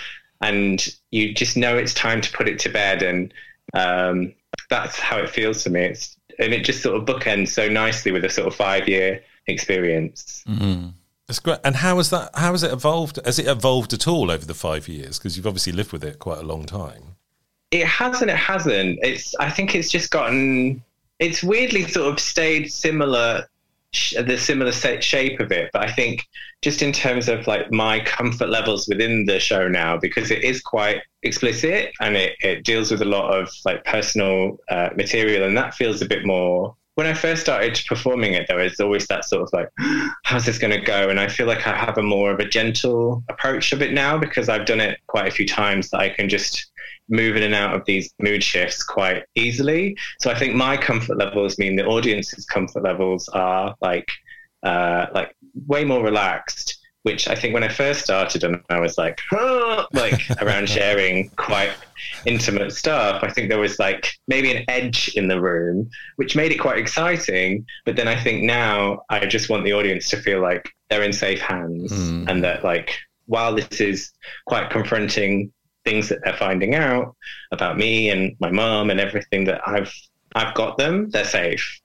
[0.40, 3.34] and you just know it's time to put it to bed, and
[3.74, 4.34] um,
[4.68, 5.82] that's how it feels to me.
[5.82, 9.22] It's and it just sort of bookends so nicely with a sort of five year
[9.46, 10.44] experience.
[10.48, 10.88] Mm-hmm.
[11.26, 11.58] That's great.
[11.62, 12.30] And how has that?
[12.34, 13.20] How has it evolved?
[13.24, 15.18] Has it evolved at all over the five years?
[15.18, 17.16] Because you've obviously lived with it quite a long time.
[17.70, 18.30] It hasn't.
[18.30, 18.98] It hasn't.
[19.02, 19.34] It's.
[19.36, 20.82] I think it's just gotten.
[21.20, 23.46] It's weirdly sort of stayed similar,
[23.92, 25.70] the similar shape of it.
[25.72, 26.24] But I think
[26.62, 30.60] just in terms of like my comfort levels within the show now, because it is
[30.60, 35.56] quite explicit and it, it deals with a lot of like personal uh, material, and
[35.56, 39.24] that feels a bit more when I first started performing it, there was always that
[39.24, 39.68] sort of like,
[40.24, 41.08] how's this going to go?
[41.08, 44.18] And I feel like I have a more of a gentle approach of it now
[44.18, 46.70] because I've done it quite a few times that I can just
[47.08, 49.96] move in and out of these mood shifts quite easily.
[50.20, 54.08] So I think my comfort levels mean the audience's comfort levels are like,
[54.62, 55.34] uh, like
[55.66, 56.76] way more relaxed.
[57.02, 59.18] which I think when I first started and I was like,
[59.92, 61.72] like around sharing quite
[62.26, 66.52] intimate stuff, I think there was like maybe an edge in the room, which made
[66.52, 67.66] it quite exciting.
[67.84, 71.12] But then I think now I just want the audience to feel like they're in
[71.12, 74.10] safe hands and that like while this is
[74.46, 75.52] quite confronting
[75.84, 77.14] things that they're finding out
[77.52, 79.92] about me and my mom and everything that I've
[80.34, 81.80] I've got them, they're safe.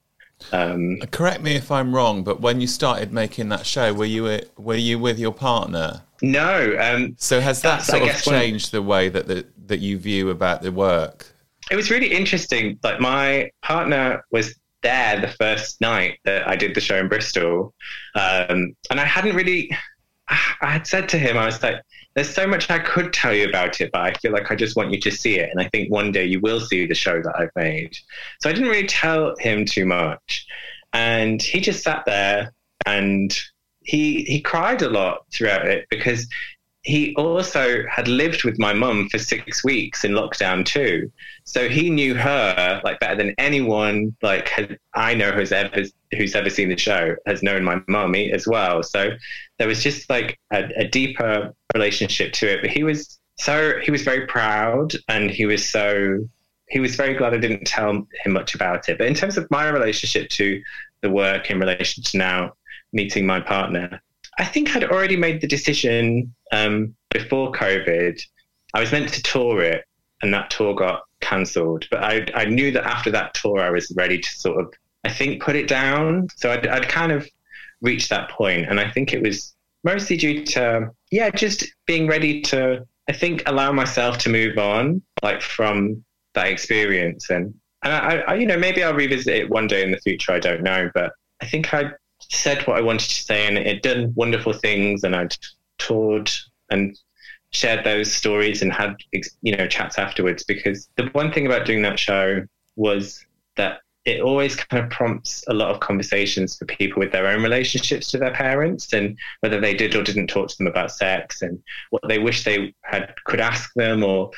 [0.51, 4.41] Um, Correct me if I'm wrong, but when you started making that show, were you
[4.57, 6.01] were you with your partner?
[6.21, 9.79] no, um, So has that sort of guess when- changed the way that the, that
[9.79, 11.35] you view about the work?
[11.71, 12.79] it was really interesting.
[12.83, 17.73] Like my partner was there the first night that I did the show in Bristol,
[18.15, 19.75] um, and I hadn't really.
[20.27, 21.81] I had said to him, I was like,
[22.15, 24.75] "There's so much I could tell you about it, but I feel like I just
[24.75, 27.21] want you to see it, and I think one day you will see the show
[27.21, 27.95] that I've made."
[28.41, 30.45] So I didn't really tell him too much,
[30.93, 32.53] and he just sat there
[32.85, 33.37] and
[33.81, 36.27] he he cried a lot throughout it because
[36.85, 41.11] he also had lived with my mum for six weeks in lockdown too.
[41.43, 45.83] So he knew her like better than anyone like had, I know who's ever
[46.15, 48.83] who's ever seen the show has known my mummy as well.
[48.83, 49.09] So
[49.57, 52.61] there was just like a, a deeper relationship to it.
[52.61, 56.19] But he was so he was very proud and he was so
[56.69, 57.89] he was very glad I didn't tell
[58.23, 58.99] him much about it.
[58.99, 60.61] But in terms of my relationship to
[61.01, 62.53] the work in relation to now
[62.93, 64.03] meeting my partner,
[64.37, 68.21] I think I'd already made the decision um, before COVID.
[68.73, 69.85] I was meant to tour it,
[70.21, 71.85] and that tour got cancelled.
[71.89, 75.09] But I, I knew that after that tour, I was ready to sort of, I
[75.09, 76.27] think, put it down.
[76.35, 77.27] So I'd, I'd kind of
[77.81, 82.41] reached that point, and I think it was mostly due to, yeah, just being ready
[82.41, 87.29] to, I think, allow myself to move on, like from that experience.
[87.29, 90.33] And, and I, I, you know, maybe I'll revisit it one day in the future.
[90.33, 91.91] I don't know, but I think I
[92.29, 95.35] said what I wanted to say, and it done wonderful things, and I'd
[95.77, 96.31] toured
[96.69, 96.97] and
[97.51, 98.95] shared those stories and had
[99.41, 100.43] you know chats afterwards.
[100.43, 102.43] Because the one thing about doing that show
[102.75, 103.25] was
[103.57, 107.41] that it always kind of prompts a lot of conversations for people with their own
[107.41, 111.41] relationships to their parents and whether they did or didn't talk to them about sex
[111.41, 114.29] and what they wish they had could ask them or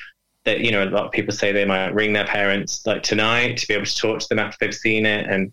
[0.45, 3.57] that you know a lot of people say they might ring their parents like tonight
[3.57, 5.51] to be able to talk to them after they've seen it and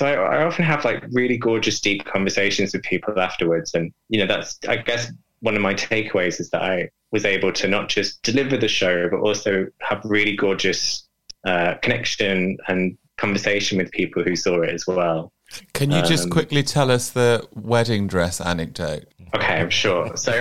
[0.00, 4.18] so I, I often have like really gorgeous deep conversations with people afterwards and you
[4.18, 7.90] know that's i guess one of my takeaways is that i was able to not
[7.90, 11.06] just deliver the show but also have really gorgeous
[11.46, 15.30] uh, connection and conversation with people who saw it as well
[15.74, 19.04] Can you just Um, quickly tell us the wedding dress anecdote?
[19.34, 20.16] Okay, I'm sure.
[20.16, 20.32] So,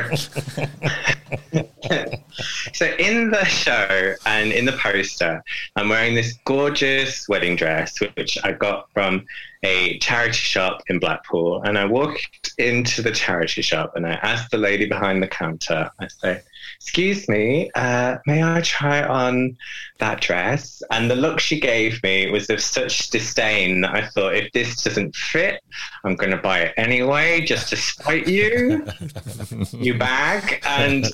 [2.74, 5.44] so in the show and in the poster,
[5.76, 9.26] I'm wearing this gorgeous wedding dress, which I got from
[9.64, 11.62] a charity shop in Blackpool.
[11.64, 15.90] And I walked into the charity shop and I asked the lady behind the counter,
[16.00, 16.42] I say,
[16.80, 19.58] excuse me, uh, may I try on
[20.00, 20.82] that dress?
[20.92, 24.82] And the look she gave me was of such disdain that I thought, if this
[24.82, 25.62] doesn't fit,
[26.06, 28.86] I'm going to buy it anyway, just to spite you,
[29.72, 30.64] you bag.
[30.66, 31.06] And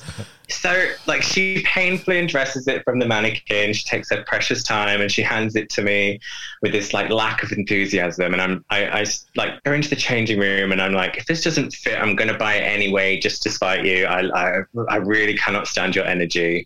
[0.49, 3.73] so, like, she painfully undresses it from the mannequin.
[3.73, 6.19] She takes her precious time and she hands it to me
[6.61, 8.33] with this like lack of enthusiasm.
[8.33, 9.05] And I'm, I, I
[9.35, 12.27] like go into the changing room and I'm like, if this doesn't fit, I'm going
[12.27, 14.05] to buy it anyway, just to spite you.
[14.05, 16.65] I, I, I really cannot stand your energy.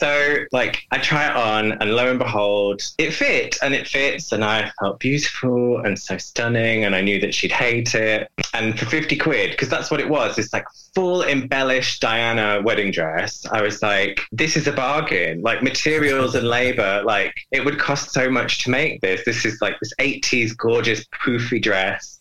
[0.00, 4.32] So, like, I try it on, and lo and behold, it fit and it fits.
[4.32, 6.86] And I felt beautiful and so stunning.
[6.86, 8.30] And I knew that she'd hate it.
[8.54, 12.90] And for 50 quid, because that's what it was this like full embellished Diana wedding
[12.92, 15.42] dress, I was like, this is a bargain.
[15.42, 19.22] Like, materials and labor, like, it would cost so much to make this.
[19.26, 22.18] This is like this 80s gorgeous, poofy dress.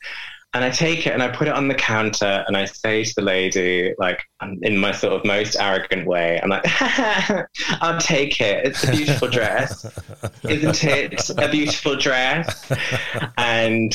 [0.53, 3.15] And I take it and I put it on the counter and I say to
[3.15, 6.63] the lady, like um, in my sort of most arrogant way, I'm like,
[7.81, 8.65] I'll take it.
[8.65, 9.85] It's a beautiful dress.
[10.43, 12.71] Isn't it a beautiful dress?
[13.37, 13.93] And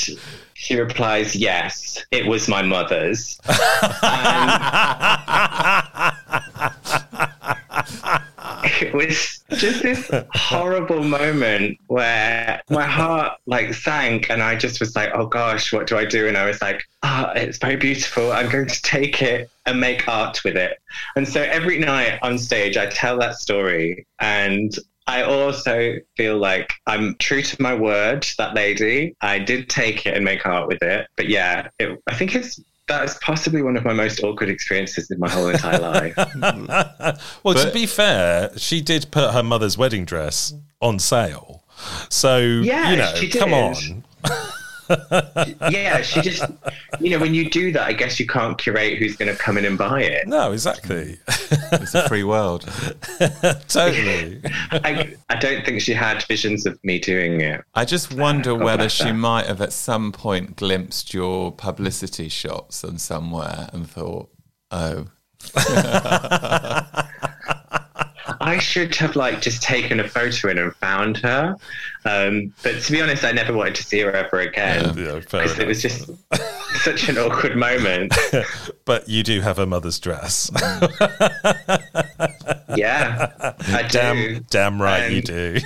[0.54, 3.40] she replies, Yes, it was my mother's.
[8.80, 14.96] it was just this horrible moment where my heart like sank and I just was
[14.96, 16.26] like, oh gosh, what do I do?
[16.26, 18.32] And I was like, ah, oh, it's very beautiful.
[18.32, 20.80] I'm going to take it and make art with it.
[21.16, 24.74] And so every night on stage, I tell that story and
[25.06, 29.14] I also feel like I'm true to my word, that lady.
[29.20, 31.08] I did take it and make art with it.
[31.16, 35.18] But yeah, it, I think it's that's possibly one of my most awkward experiences in
[35.18, 36.16] my whole entire life.
[37.42, 41.64] well, to be fair, she did put her mother's wedding dress on sale.
[42.10, 44.04] So, Yeah, you know, come on.
[45.70, 46.44] yeah, she just,
[47.00, 49.58] you know, when you do that, I guess you can't curate who's going to come
[49.58, 50.26] in and buy it.
[50.26, 51.18] No, exactly.
[51.28, 52.62] it's a free world.
[53.68, 54.40] totally.
[54.70, 57.62] I, I don't think she had visions of me doing it.
[57.74, 59.14] I just wonder God whether she her.
[59.14, 64.30] might have at some point glimpsed your publicity shots on somewhere and thought,
[64.70, 65.06] oh,
[68.40, 71.56] I should have like just taken a photo in and found her.
[72.06, 74.96] Um, but to be honest, I never wanted to see her ever again.
[74.96, 76.10] Yeah, fair because it was just
[76.82, 78.14] such an awkward moment.
[78.84, 80.50] but you do have a mother's dress.
[82.76, 83.30] Yeah,
[83.68, 83.88] I do.
[83.88, 85.58] damn, damn right you do.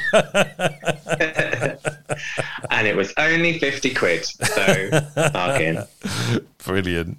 [2.70, 4.24] and it was only 50 quid.
[4.26, 4.91] So,
[5.32, 5.84] bargain.
[6.64, 7.16] Brilliant.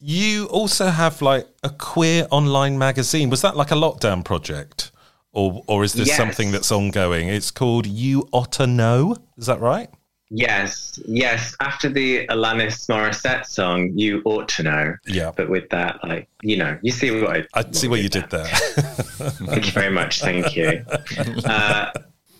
[0.00, 3.28] You also have like a queer online magazine.
[3.28, 4.92] Was that like a lockdown project?
[5.32, 6.16] Or or is this Yes.
[6.16, 7.28] something that's ongoing?
[7.28, 9.16] It's called You Otter Know.
[9.36, 9.88] Is that right?
[10.30, 11.56] Yes, yes.
[11.60, 14.94] After the Alanis Morissette song, you ought to know.
[15.06, 15.32] Yeah.
[15.34, 18.28] But with that, like, you know, you see what I, I see what you did
[18.28, 18.44] there.
[18.46, 20.20] Thank you very much.
[20.20, 20.84] Thank you.
[21.44, 21.90] Uh,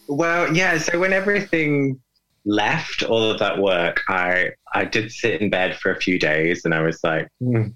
[0.09, 0.79] well, yeah.
[0.79, 2.01] So when everything
[2.45, 6.65] left, all of that work, I I did sit in bed for a few days,
[6.65, 7.69] and I was like, hmm.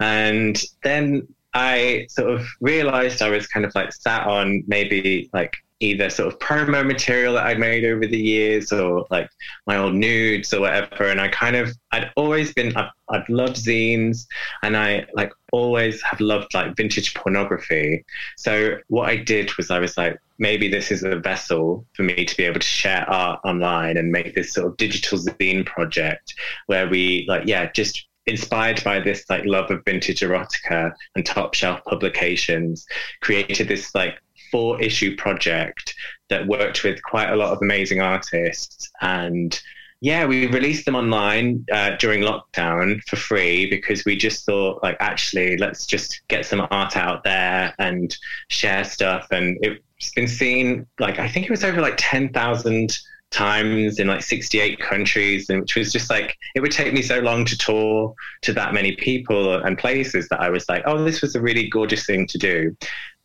[0.00, 1.26] and then
[1.58, 6.32] I sort of realized I was kind of like sat on maybe like either sort
[6.32, 9.28] of promo material that I'd made over the years or like
[9.66, 11.04] my old nudes or whatever.
[11.04, 14.26] And I kind of, I'd always been, I've, I've loved zines
[14.62, 18.04] and I like always have loved like vintage pornography.
[18.36, 22.24] So what I did was I was like, maybe this is a vessel for me
[22.24, 26.34] to be able to share art online and make this sort of digital zine project
[26.66, 31.54] where we like, yeah, just inspired by this like love of vintage erotica and top
[31.54, 32.86] shelf publications
[33.20, 34.18] created this like
[34.50, 35.94] four issue project
[36.28, 38.90] that worked with quite a lot of amazing artists.
[39.00, 39.58] And
[40.00, 44.96] yeah we released them online uh, during lockdown for free because we just thought like
[45.00, 48.16] actually let's just get some art out there and
[48.48, 49.26] share stuff.
[49.32, 52.98] And it's been seen like i think it was over like 10,000
[53.30, 57.18] times in like 68 countries and which was just like it would take me so
[57.20, 61.20] long to tour to that many people and places that I was like oh this
[61.20, 62.76] was a really gorgeous thing to do.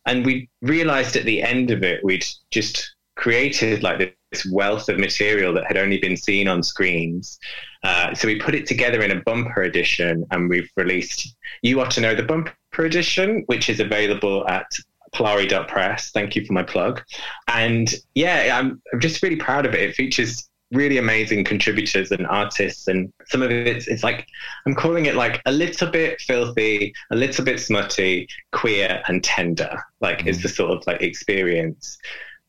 [0.06, 4.98] And we realized at the end of it we'd just created like this wealth of
[4.98, 7.38] material that had only been seen on screens.
[7.84, 11.90] Uh, so we put it together in a bumper edition and we've released you ought
[11.92, 14.66] to know the bumper edition which is available at
[15.14, 17.02] polari.press thank you for my plug.
[17.48, 19.80] And yeah I'm, I'm just really proud of it.
[19.80, 24.26] It features really amazing contributors and artists and some of it it's, it's like
[24.66, 29.80] i'm calling it like a little bit filthy a little bit smutty queer and tender
[30.00, 30.42] like is mm.
[30.42, 31.98] the sort of like experience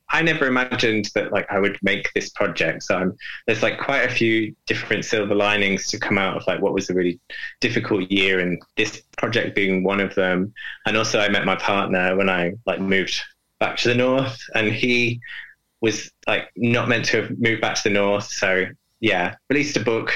[0.10, 2.84] I never imagined that like I would make this project.
[2.84, 6.62] So I'm, there's like quite a few different silver linings to come out of like
[6.62, 7.20] what was a really
[7.60, 10.54] difficult year, and this project being one of them.
[10.86, 13.20] And also, I met my partner when I like moved
[13.60, 15.20] back to the north, and he
[15.82, 18.26] was like not meant to have moved back to the north.
[18.26, 18.66] So
[19.00, 20.14] yeah, released a book,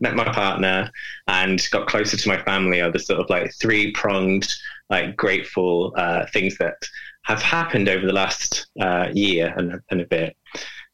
[0.00, 0.90] met my partner,
[1.28, 2.80] and got closer to my family.
[2.80, 4.52] Are the sort of like three pronged,
[4.90, 6.76] like grateful uh, things that
[7.22, 10.36] have happened over the last uh, year and, and a bit.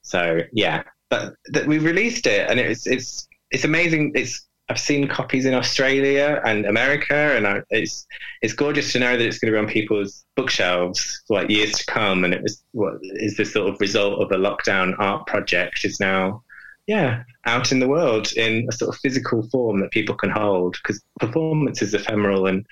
[0.03, 4.13] So yeah, but that we released it, and it's it's it's amazing.
[4.15, 8.07] It's I've seen copies in Australia and America, and I, it's
[8.43, 11.73] it's gorgeous to know that it's going to be on people's bookshelves for like years
[11.73, 12.25] to come.
[12.25, 16.01] And it was what is the sort of result of a lockdown art project is
[16.01, 16.43] now,
[16.89, 20.77] yeah, out in the world in a sort of physical form that people can hold
[20.83, 22.67] because performance is ephemeral, and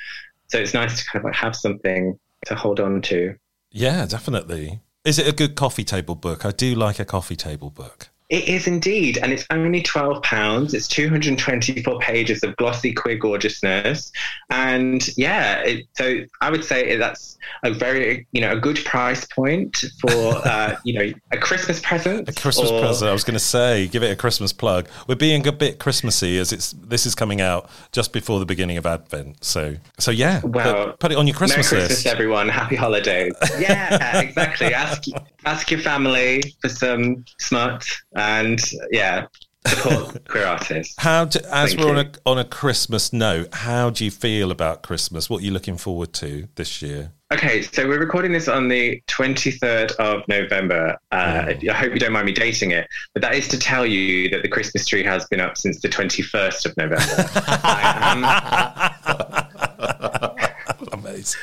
[0.48, 3.36] so it's nice to kind of like have something to hold on to.
[3.76, 4.82] Yeah, definitely.
[5.04, 6.46] Is it a good coffee table book?
[6.46, 8.08] I do like a coffee table book.
[8.34, 10.74] It is indeed, and it's only twelve pounds.
[10.74, 14.10] It's two hundred and twenty-four pages of glossy queer gorgeousness,
[14.50, 19.24] and yeah, it, so I would say that's a very you know a good price
[19.26, 20.10] point for
[20.44, 22.28] uh, you know a Christmas present.
[22.28, 23.08] A Christmas or- present.
[23.08, 24.88] I was going to say, give it a Christmas plug.
[25.06, 28.78] We're being a bit Christmassy as it's this is coming out just before the beginning
[28.78, 29.44] of Advent.
[29.44, 32.12] So, so yeah, Well, put, put it on your Christmas Merry Christmas, list.
[32.12, 32.48] everyone.
[32.48, 33.32] Happy holidays.
[33.60, 34.74] Yeah, exactly.
[34.74, 35.04] Ask
[35.44, 37.84] ask your family for some smut,
[38.24, 38.60] and
[38.90, 39.26] yeah,
[39.66, 40.94] support queer artists.
[40.98, 44.50] How, do, as Thank we're on a on a Christmas note, how do you feel
[44.50, 45.28] about Christmas?
[45.28, 47.12] What are you looking forward to this year?
[47.32, 50.96] Okay, so we're recording this on the 23rd of November.
[51.10, 54.28] Uh, I hope you don't mind me dating it, but that is to tell you
[54.30, 56.96] that the Christmas tree has been up since the 21st of November.
[57.64, 58.93] I am,
[61.14, 61.40] amazing.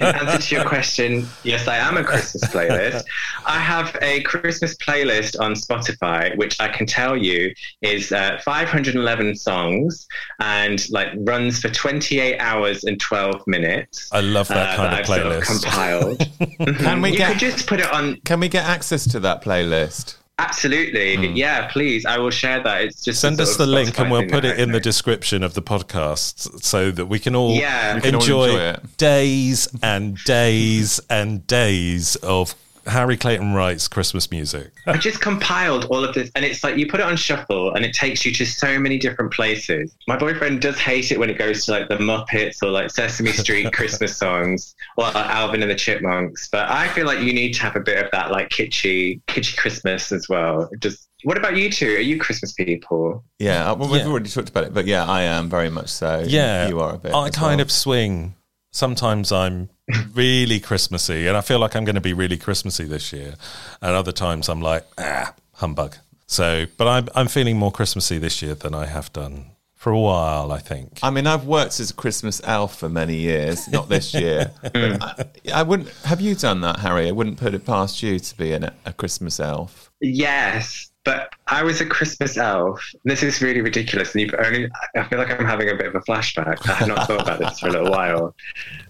[0.00, 3.04] In answer to your question, yes, I am a Christmas playlist.
[3.46, 9.36] I have a Christmas playlist on Spotify, which I can tell you is uh, 511
[9.36, 10.06] songs
[10.40, 14.08] and like runs for 28 hours and 12 minutes.
[14.12, 15.62] I love that uh, kind that of I've sort playlist.
[15.62, 16.78] compiled.
[16.78, 18.16] Can we you get could just put it on.
[18.24, 20.16] Can we get access to that playlist?
[20.40, 21.36] Absolutely, hmm.
[21.36, 21.66] yeah.
[21.68, 22.82] Please, I will share that.
[22.82, 25.42] It's just Send us of the link and we'll put it I in the description
[25.42, 27.94] of the podcast so that we can all Yeah.
[27.96, 28.96] We can all enjoy, enjoy it.
[28.96, 32.54] days and days and days of
[32.90, 34.72] Harry Clayton-Wright's Christmas music.
[34.86, 37.84] I just compiled all of this, and it's like you put it on shuffle, and
[37.84, 39.94] it takes you to so many different places.
[40.06, 43.32] My boyfriend does hate it when it goes to like the Muppets or like Sesame
[43.32, 47.52] Street Christmas songs or like, Alvin and the Chipmunks, but I feel like you need
[47.54, 50.68] to have a bit of that like kitschy, kitschy Christmas as well.
[50.80, 51.94] Just what about you two?
[51.96, 53.22] Are you Christmas people?
[53.38, 54.08] Yeah, uh, well, we've Yeah.
[54.08, 56.24] already talked about it, but yeah, I am very much so.
[56.26, 57.12] Yeah, you are a bit.
[57.14, 57.60] I kind well.
[57.60, 58.34] of swing.
[58.70, 59.70] Sometimes I'm
[60.14, 63.34] really Christmassy, and I feel like I'm going to be really Christmassy this year,
[63.82, 65.96] and other times I'm like ah humbug.
[66.26, 69.98] So, but I'm I'm feeling more Christmassy this year than I have done for a
[69.98, 70.52] while.
[70.52, 71.00] I think.
[71.02, 74.52] I mean, I've worked as a Christmas elf for many years, not this year.
[74.74, 75.88] I, I wouldn't.
[76.04, 77.08] Have you done that, Harry?
[77.08, 79.90] I wouldn't put it past you to be an, a Christmas elf.
[80.00, 82.80] Yes, but I was a Christmas elf.
[83.04, 84.68] This is really ridiculous, and you've only.
[84.96, 86.68] I feel like I'm having a bit of a flashback.
[86.68, 88.34] I have not thought about this for a little while,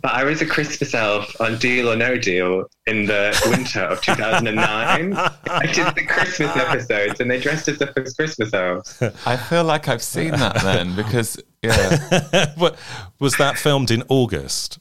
[0.02, 4.00] but I was a Christmas elf on Deal or No Deal in the winter of
[4.02, 5.14] 2009.
[5.14, 9.00] I did the Christmas episodes, and they dressed us up as Christmas elves.
[9.24, 12.76] I feel like I've seen that then because yeah, What-
[13.20, 14.78] was that filmed in August?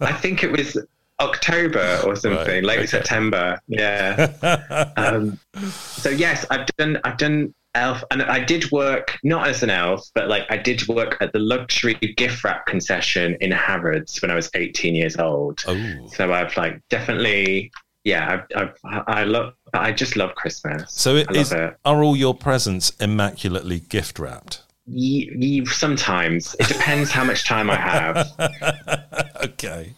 [0.00, 0.76] I think it was
[1.20, 2.86] October or something, Right, late okay.
[2.86, 3.58] September.
[3.68, 4.92] Yeah.
[4.96, 5.38] um,
[5.70, 10.06] so yes, I've done I've done elf, and I did work not as an elf,
[10.14, 14.34] but like I did work at the luxury gift wrap concession in Harrods when I
[14.34, 15.62] was 18 years old.
[15.66, 17.70] Oh, So I've like definitely.
[18.04, 19.54] Yeah, I've, I've, I love.
[19.74, 20.92] I just love Christmas.
[20.92, 21.76] so it I love it.
[21.84, 24.62] Are all your presents immaculately gift wrapped?
[24.86, 28.28] Ye, ye, sometimes it depends how much time I have.
[29.44, 29.92] Okay.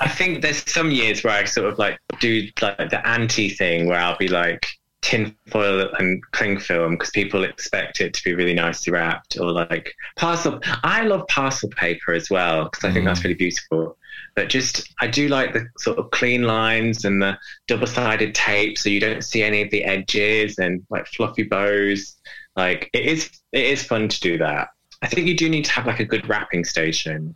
[0.00, 3.86] I think there's some years where I sort of like do like the anti thing
[3.86, 4.66] where I'll be like
[5.02, 9.94] tinfoil and cling film because people expect it to be really nicely wrapped or like
[10.16, 10.60] parcel.
[10.82, 13.24] I love parcel paper as well because I think that's mm.
[13.24, 13.96] really beautiful.
[14.34, 18.78] But just I do like the sort of clean lines and the double sided tape
[18.78, 22.16] so you don't see any of the edges and like fluffy bows.
[22.56, 24.68] Like it is it is fun to do that.
[25.02, 27.34] I think you do need to have like a good wrapping station.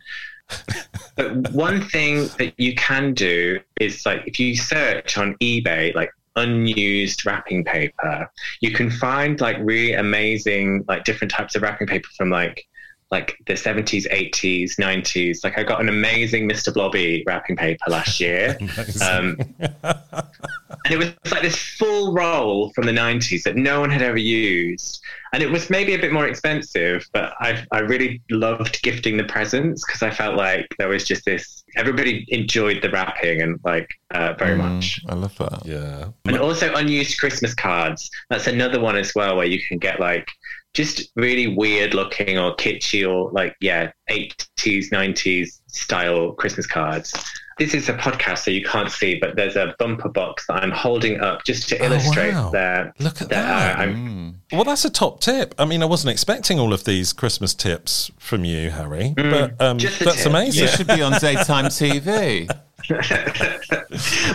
[1.15, 6.11] But one thing that you can do is like if you search on eBay, like
[6.35, 8.29] unused wrapping paper,
[8.59, 12.67] you can find like really amazing, like different types of wrapping paper from like
[13.11, 15.43] like the 70s, 80s, 90s.
[15.43, 16.73] Like I got an amazing Mr.
[16.73, 18.57] Blobby wrapping paper last year.
[19.07, 19.37] um,
[19.83, 24.17] and it was like this full roll from the 90s that no one had ever
[24.17, 25.01] used.
[25.33, 29.25] And it was maybe a bit more expensive, but I, I really loved gifting the
[29.25, 33.89] presents because I felt like there was just this, everybody enjoyed the wrapping and like
[34.11, 34.99] uh, very much.
[35.07, 35.63] I love that.
[35.65, 36.09] Yeah.
[36.25, 38.09] And also unused Christmas cards.
[38.29, 40.27] That's another one as well where you can get like
[40.75, 47.13] just really weird looking or kitschy or like, yeah, 80s, 90s style Christmas cards.
[47.57, 50.71] This is a podcast, so you can't see, but there's a bumper box that I'm
[50.71, 52.49] holding up just to Oh, illustrate wow.
[52.49, 52.99] that.
[52.99, 53.79] Look at uh, that that.
[53.79, 54.29] I, I'm, hmm.
[54.51, 55.55] Well, that's a top tip.
[55.57, 59.61] I mean, I wasn't expecting all of these Christmas tips from you, Harry, but mm,
[59.61, 60.63] um, that's tips, amazing.
[60.63, 62.49] You should be on daytime TV.
[62.89, 62.99] well,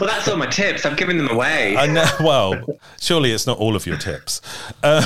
[0.01, 0.85] that's all my tips.
[0.85, 1.77] I'm giving them away.
[1.77, 2.07] I know.
[2.21, 2.63] Well,
[3.01, 4.41] surely it's not all of your tips.
[4.83, 5.05] Um,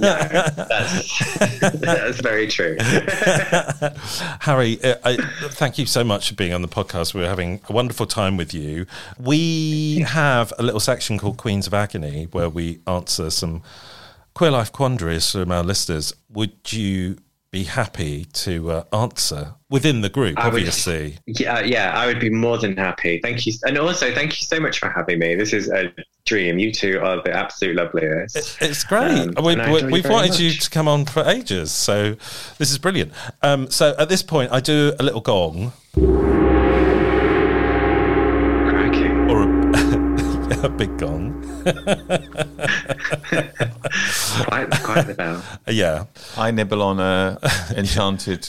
[0.00, 1.38] That's,
[1.80, 2.76] that's very true.
[4.40, 5.16] Harry, uh, I,
[5.50, 7.14] thank you so much for being on the podcast.
[7.14, 8.86] We're having a wonderful time with you.
[9.18, 13.62] We have a little section called Queens of Agony where we answer some
[14.34, 16.14] queer life quandaries from our listeners.
[16.30, 17.18] Would you
[17.52, 21.18] be happy to uh, answer within the group, I would- obviously?
[21.26, 23.18] Yeah, yeah, I would be more than happy.
[23.22, 25.34] Thank you, and also thank you so much for having me.
[25.34, 25.92] This is a
[26.26, 26.60] dream.
[26.60, 28.36] You two are the absolute loveliest.
[28.36, 29.36] It- It's great.
[29.36, 31.24] Um, we, and I we, enjoy you we've very wanted you to come on for
[31.28, 32.14] ages, so
[32.58, 33.12] this is brilliant.
[33.42, 35.72] Um, so at this point, I do a little gong
[38.68, 39.28] Cracking.
[39.28, 41.34] or a, a big gong.
[44.44, 45.42] Quite, quite the bell.
[45.68, 46.04] Yeah,
[46.36, 47.38] I nibble on a
[47.76, 48.48] enchanted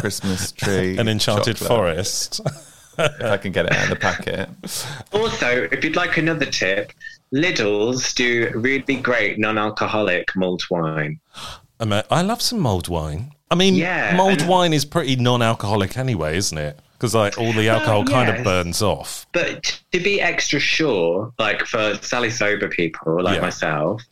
[0.00, 2.40] Christmas tree, an enchanted chocolate, forest.
[2.98, 4.48] If I can get it out of the packet.
[5.12, 6.92] Also, if you'd like another tip,
[7.34, 11.20] Lidl's do really great non-alcoholic mulled wine.
[11.80, 13.32] I, love some mulled wine.
[13.50, 16.78] I mean, Yeah, mulled wine is pretty non-alcoholic anyway, isn't it?
[17.00, 19.26] Because like all the alcohol oh, kind of burns off.
[19.32, 23.40] But to be extra sure, like for Sally sober people like Yeah.
[23.40, 24.02] myself,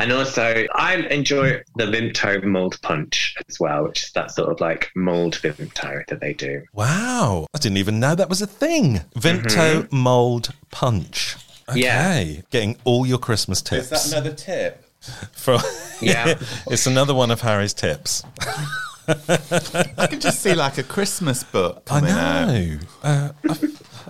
[0.00, 4.60] and also I enjoy the Vimto mulled punch as well, which is that sort of
[4.60, 6.62] like mulled Vimto that they do.
[6.72, 9.02] Wow, I didn't even know that was a thing.
[9.14, 9.96] Vimto mm-hmm.
[9.96, 11.36] mold punch.
[11.68, 12.24] Okay, Yeah.
[12.50, 13.92] getting all your Christmas tips.
[13.92, 14.84] Is that another tip?
[15.32, 15.60] From
[16.00, 16.34] Yeah.
[16.66, 18.24] it's another one of Harry's tips.
[19.08, 22.46] I can just see like a Christmas book I coming out.
[22.48, 22.78] know.
[23.02, 23.58] Uh, I,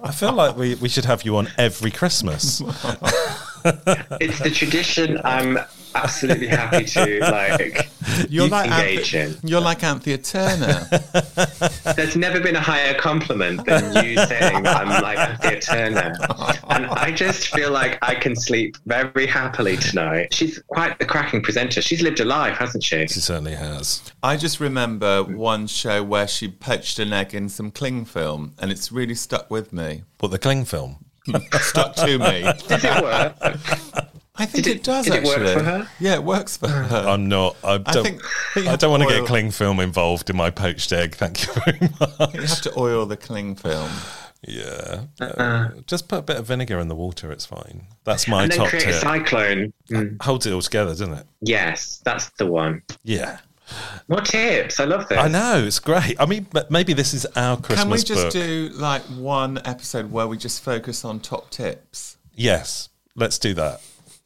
[0.04, 2.62] I feel like we, we should have you on every Christmas.
[3.64, 5.56] It's the tradition I'm
[5.94, 7.88] absolutely happy to like
[8.28, 9.48] You're like engage Anthea, in.
[9.48, 10.86] you're like Anthea Turner.
[11.96, 16.14] There's never been a higher compliment than you saying that I'm like Anthea Turner.
[16.68, 20.34] And I just feel like I can sleep very happily tonight.
[20.34, 21.80] She's quite the cracking presenter.
[21.80, 23.06] She's lived a life, hasn't she?
[23.06, 24.02] She certainly has.
[24.22, 28.70] I just remember one show where she poached an egg in some cling film, and
[28.70, 30.02] it's really stuck with me.
[30.20, 31.04] What the cling film?
[31.60, 32.42] stuck to me.
[32.66, 34.08] Does it work?
[34.34, 35.44] I think Did it, it- does did it actually.
[35.44, 35.88] work for her?
[36.00, 36.96] Yeah, it works for her.
[37.08, 37.54] I'm not.
[37.62, 37.96] I don't.
[37.98, 38.22] I think
[38.56, 41.14] you I don't want to to get oil- cling film involved in my poached egg.
[41.16, 42.34] Thank you very much.
[42.34, 43.90] you have to oil the cling film.
[44.48, 45.02] Yeah.
[45.20, 47.30] Uh, just put a bit of vinegar in the water.
[47.30, 47.86] It's fine.
[48.04, 49.00] That's my and then top create a tip.
[49.02, 49.72] cyclone.
[49.90, 51.26] Mm, Holds it all together, doesn't it?
[51.42, 52.82] yes, that's the one.
[53.04, 53.38] Yeah.
[54.06, 54.80] What tips?
[54.80, 55.18] I love this.
[55.18, 56.20] I know it's great.
[56.20, 58.32] I mean, but maybe this is our Christmas Can we just book.
[58.32, 62.16] do like one episode where we just focus on top tips?
[62.34, 63.80] Yes, let's do that.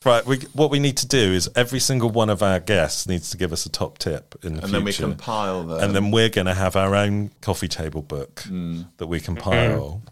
[0.07, 0.25] Right.
[0.25, 3.37] We, what we need to do is every single one of our guests needs to
[3.37, 5.81] give us a top tip in the And future, then we compile them.
[5.83, 8.83] and then we're going to have our own coffee table book Hmm.
[8.99, 10.03] that we compile.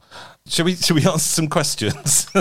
[0.46, 0.74] Should we?
[0.74, 2.28] Should we answer some questions?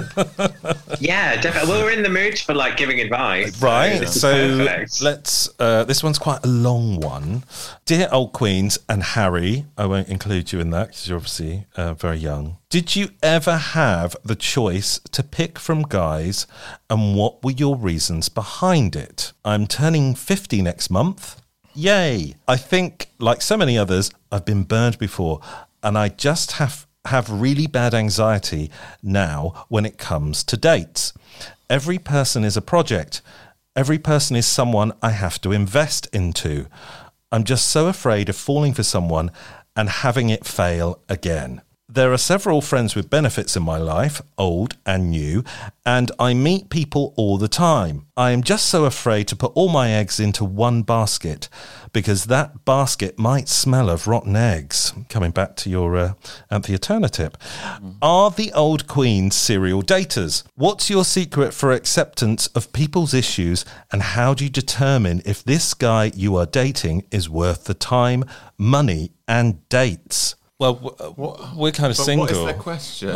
[1.00, 1.70] Yeah, definitely.
[1.70, 3.62] Well, we're in the mood for like giving advice.
[3.62, 4.04] Right.
[4.04, 5.50] is So let's.
[5.60, 7.44] Uh, this one's quite a long one.
[7.86, 11.94] Dear old queens and Harry, I won't include you in that because you're obviously uh,
[11.94, 12.58] very young.
[12.70, 16.48] Did you ever have the choice to pick from guys,
[16.90, 19.34] and what were your reasons behind it?
[19.44, 21.42] I'm turning fifty next month.
[21.74, 22.36] Yay!
[22.48, 25.42] I think, like so many others, I've been burned before,
[25.82, 31.14] and I just have have really bad anxiety now when it comes to dates.
[31.70, 33.22] Every person is a project.
[33.76, 36.68] Every person is someone I have to invest into.
[37.32, 39.32] I'm just so afraid of falling for someone
[39.76, 41.62] and having it fail again.
[41.90, 45.44] There are several friends with benefits in my life, old and new,
[45.86, 48.08] and I meet people all the time.
[48.16, 51.50] I am just so afraid to put all my eggs into one basket
[51.94, 54.92] because that basket might smell of rotten eggs.
[55.10, 56.14] Coming back to your uh,
[56.52, 57.38] Anthea Turner tip.
[58.02, 60.44] Are the old queens serial daters?
[60.56, 65.74] What's your secret for acceptance of people's issues and how do you determine if this
[65.74, 68.26] guy you are dating is worth the time,
[68.58, 70.36] money, and dates?
[70.60, 72.26] Well, w- we're kind of But single.
[72.26, 73.10] what is the question?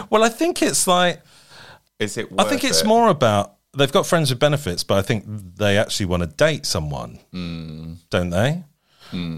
[0.10, 1.20] well, I think it's like
[1.98, 2.28] is it?
[2.38, 2.86] I think it's it?
[2.86, 5.24] more about they've got friends with benefits, but I think
[5.56, 7.94] they actually want to date someone, Hmm.
[8.10, 8.64] don't they?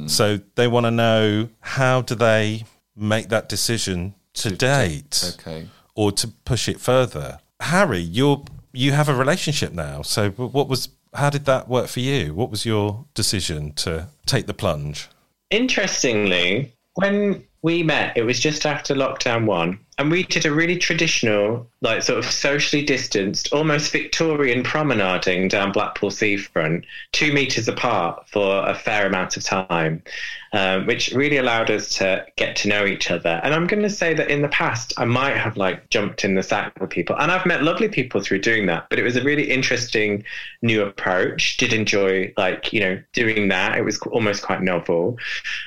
[0.06, 2.64] So they want to know how do they
[2.96, 5.68] make that decision to, date, Okay.
[5.94, 7.40] or to push it further.
[7.60, 12.00] Harry, you're you have a relationship now, so what was how did that work for
[12.00, 12.32] you?
[12.34, 15.08] What was your decision to take the plunge?
[15.50, 20.78] Interestingly, when we met, it was just after lockdown one, and we did a really
[20.78, 28.28] traditional, like sort of socially distanced, almost Victorian promenading down Blackpool seafront, two meters apart
[28.28, 30.00] for a fair amount of time,
[30.52, 33.40] um, which really allowed us to get to know each other.
[33.42, 36.36] And I'm going to say that in the past, I might have like jumped in
[36.36, 38.86] the sack with people, and I've met lovely people through doing that.
[38.90, 40.22] But it was a really interesting
[40.62, 41.56] new approach.
[41.56, 43.76] Did enjoy like you know doing that.
[43.76, 45.18] It was almost quite novel.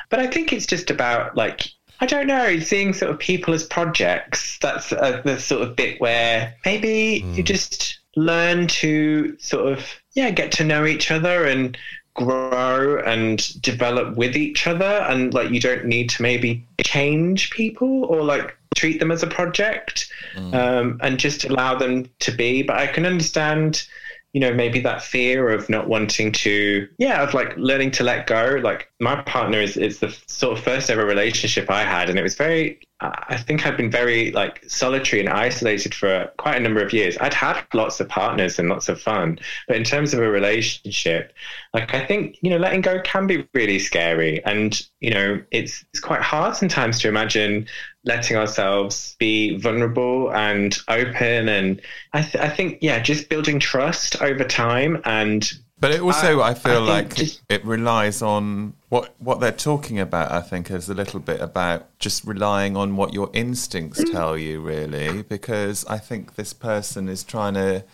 [0.09, 3.63] But I think it's just about like I don't know, seeing sort of people as
[3.63, 4.57] projects.
[4.59, 10.31] That's uh, the sort of bit where maybe you just learn to sort of yeah
[10.31, 11.77] get to know each other and
[12.15, 18.03] grow and develop with each other and like you don't need to maybe change people
[18.05, 20.11] or like treat them as a project
[20.53, 23.87] um, and just allow them to be but i can understand
[24.33, 28.27] you know maybe that fear of not wanting to yeah of like learning to let
[28.27, 28.59] go.
[28.61, 32.23] Like my partner is is the sort of first ever relationship i had and it
[32.23, 36.81] was very i think i've been very like solitary and isolated for quite a number
[36.81, 37.17] of years.
[37.21, 41.33] I'd had lots of partners and lots of fun but in terms of a relationship
[41.73, 44.43] like i think you know letting go can be really scary.
[44.45, 47.67] And you know it's it's quite hard sometimes to imagine
[48.05, 51.49] letting ourselves be vulnerable and open.
[51.49, 51.81] And
[52.13, 56.49] I, th- I think yeah just building trust over time and But it also, I,
[56.49, 60.31] I feel think like just- it relies on what what they're talking about.
[60.31, 64.11] I think is a little bit about just relying on what your instincts mm.
[64.11, 67.85] tell you, really, because I think this person is trying to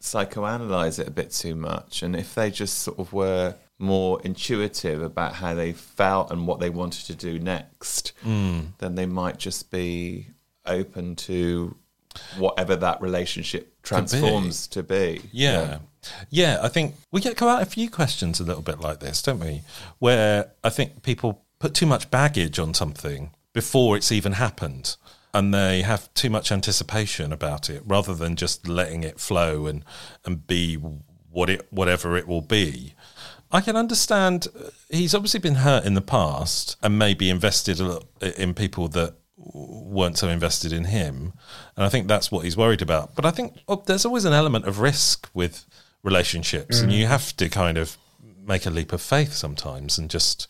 [0.00, 2.02] psychoanalyze it a bit too much.
[2.02, 6.60] And if they just sort of were more intuitive about how they felt and what
[6.60, 8.66] they wanted to do next, mm.
[8.78, 10.28] then they might just be
[10.66, 11.76] open to
[12.38, 15.22] whatever that relationship transforms to be.
[15.32, 15.78] Yeah.
[16.28, 16.58] yeah.
[16.62, 19.40] I think we get come out a few questions a little bit like this, don't
[19.40, 19.62] we?
[19.98, 24.96] Where I think people put too much baggage on something before it's even happened.
[25.32, 29.84] And they have too much anticipation about it rather than just letting it flow and,
[30.24, 32.94] and be what it whatever it will be.
[33.52, 37.84] I can understand uh, he's obviously been hurt in the past and maybe invested a
[37.84, 41.32] lot in people that weren't so invested in him.
[41.76, 43.14] And I think that's what he's worried about.
[43.14, 45.64] But I think oh, there's always an element of risk with
[46.02, 46.98] relationships, and mm.
[46.98, 47.96] you have to kind of
[48.46, 50.46] make a leap of faith sometimes and just.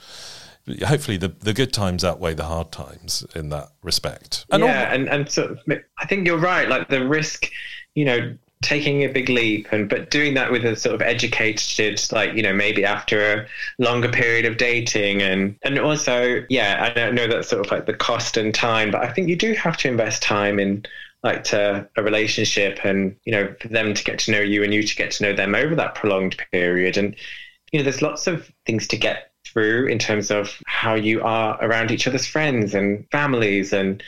[0.86, 4.44] Hopefully, the, the good times outweigh the hard times in that respect.
[4.52, 5.58] And yeah, and and sort of,
[5.98, 6.68] I think you're right.
[6.68, 7.50] Like the risk,
[7.94, 12.00] you know, taking a big leap and but doing that with a sort of educated,
[12.12, 13.46] like you know, maybe after a
[13.78, 17.86] longer period of dating, and and also, yeah, I don't know that's sort of like
[17.86, 20.84] the cost and time, but I think you do have to invest time in
[21.22, 24.74] like to a relationship, and you know, for them to get to know you and
[24.74, 27.16] you to get to know them over that prolonged period, and
[27.72, 31.58] you know, there's lots of things to get through in terms of how you are
[31.64, 34.02] around each other's friends and families and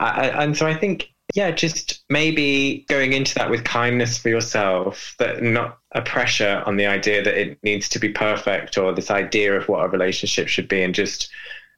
[0.00, 5.14] I, and so I think yeah just maybe going into that with kindness for yourself
[5.18, 9.10] that not a pressure on the idea that it needs to be perfect or this
[9.10, 11.30] idea of what a relationship should be and just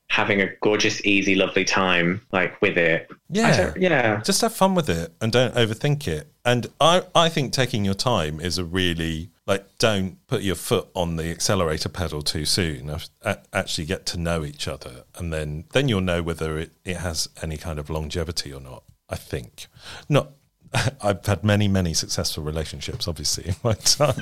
[0.09, 3.73] having a gorgeous easy lovely time like with it Yeah.
[3.77, 6.27] yeah just have fun with it and don't overthink it.
[6.45, 10.89] And I, I think taking your time is a really like don't put your foot
[10.95, 12.91] on the accelerator pedal too soon.
[13.53, 17.29] Actually get to know each other, and then then you'll know whether it, it has
[17.43, 18.85] any kind of longevity or not.
[19.11, 19.67] I think
[20.09, 20.31] not.
[21.03, 24.15] I've had many, many successful relationships, obviously, in my time.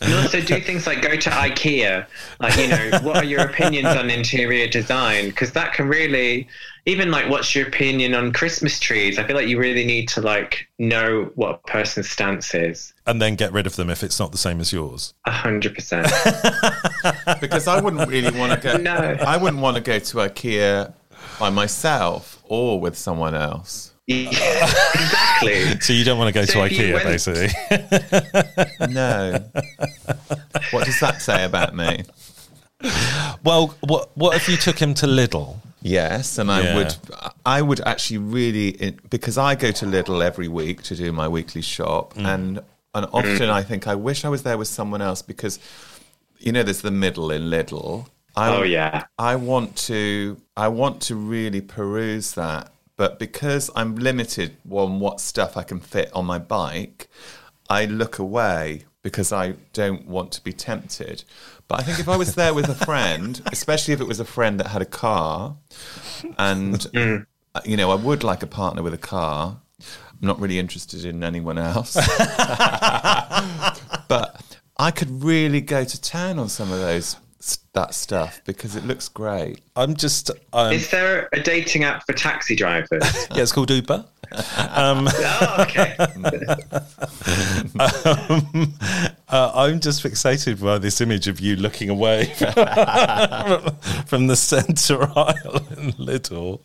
[0.00, 2.06] and also do things like go to IKEA.
[2.40, 5.26] Like, you know, what are your opinions on interior design?
[5.26, 6.48] Because that can really,
[6.86, 9.18] even like, what's your opinion on Christmas trees?
[9.18, 12.94] I feel like you really need to like know what a person's stance is.
[13.06, 15.12] and then get rid of them if it's not the same as yours.
[15.26, 16.06] A hundred percent.
[17.40, 18.76] because I wouldn't really want to go.
[18.78, 18.94] No.
[18.94, 20.94] I wouldn't want to go to IKEA
[21.38, 23.92] by myself or with someone else.
[24.08, 25.78] exactly.
[25.80, 27.48] So you don't want to go So to IKEA, went- basically.
[28.92, 29.44] No.
[30.70, 32.04] what does that say about me?
[33.44, 35.56] well, what what if you took him to Lidl?
[35.82, 36.76] Yes, and I Yeah.
[36.76, 36.94] would.
[37.44, 41.62] I would actually really because I go to Lidl every week to do my weekly
[41.62, 42.26] shop, Mm.
[42.34, 42.60] and
[42.94, 45.58] and often I think I wish I was there with someone else because
[46.38, 48.06] you know there's the middle in Lidl.
[48.36, 49.04] I, Oh, yeah.
[49.18, 50.36] I want to.
[50.56, 55.80] I want to really peruse that, but because I'm limited on what stuff I can
[55.80, 57.08] fit on my bike,
[57.68, 61.24] I look away because I don't want to be tempted.
[61.68, 64.24] But I think if I was there with a friend, especially if it was a
[64.24, 65.56] friend that had a car,
[66.38, 66.86] and
[67.54, 69.60] uh, you know, I would like a partner with a car.
[69.80, 71.94] I'm not really interested in anyone else,
[74.08, 74.42] but
[74.78, 77.16] I could really go to town on some of those
[77.76, 79.60] that stuff because it looks great.
[79.76, 80.30] I'm just.
[80.52, 83.02] Um, Is there a dating app for taxi drivers?
[83.30, 84.04] yeah, it's called Uber.
[84.32, 85.94] Um, oh, okay.
[87.78, 88.74] um,
[89.28, 92.24] uh, I'm just fixated by this image of you looking away
[94.06, 96.60] from the centre aisle in Lidl.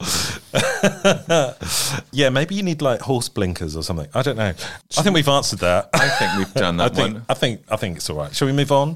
[2.11, 4.07] yeah, maybe you need like horse blinkers or something.
[4.13, 4.53] I don't know.
[4.97, 5.89] I think we've answered that.
[5.93, 7.13] I think we've done that I that think.
[7.13, 7.25] one.
[7.29, 7.61] I think.
[7.69, 8.33] I think it's all right.
[8.33, 8.95] Shall we move on?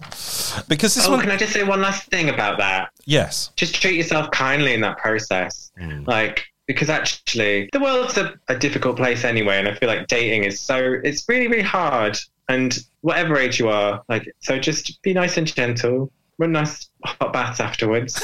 [0.68, 1.22] Because this oh, one.
[1.22, 2.89] can I just say one last thing about that?
[3.06, 3.51] yes.
[3.56, 5.72] Just treat yourself kindly in that process.
[6.06, 10.43] Like, because actually, the world's a, a difficult place anyway, and I feel like dating
[10.45, 12.18] is so, it's really, really hard.
[12.49, 16.12] And whatever age you are, like, so just be nice and gentle.
[16.38, 18.22] Run nice hot baths afterwards.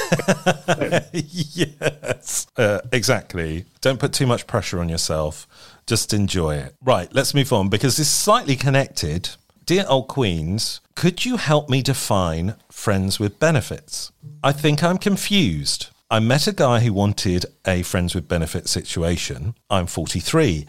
[1.13, 3.65] yes, uh, exactly.
[3.79, 5.47] Don't put too much pressure on yourself.
[5.87, 6.75] Just enjoy it.
[6.81, 9.29] Right, let's move on because it's slightly connected.
[9.71, 14.11] Dear old queens, could you help me define friends with benefits?
[14.43, 15.87] I think I'm confused.
[16.09, 19.55] I met a guy who wanted a friends with benefits situation.
[19.69, 20.67] I'm 43,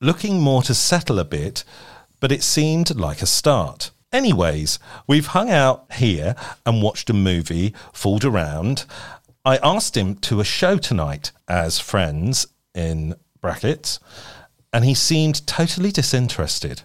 [0.00, 1.64] looking more to settle a bit,
[2.18, 3.90] but it seemed like a start.
[4.10, 6.34] Anyways, we've hung out here
[6.64, 8.86] and watched a movie, fooled around.
[9.44, 14.00] I asked him to a show tonight as friends in brackets,
[14.72, 16.84] and he seemed totally disinterested.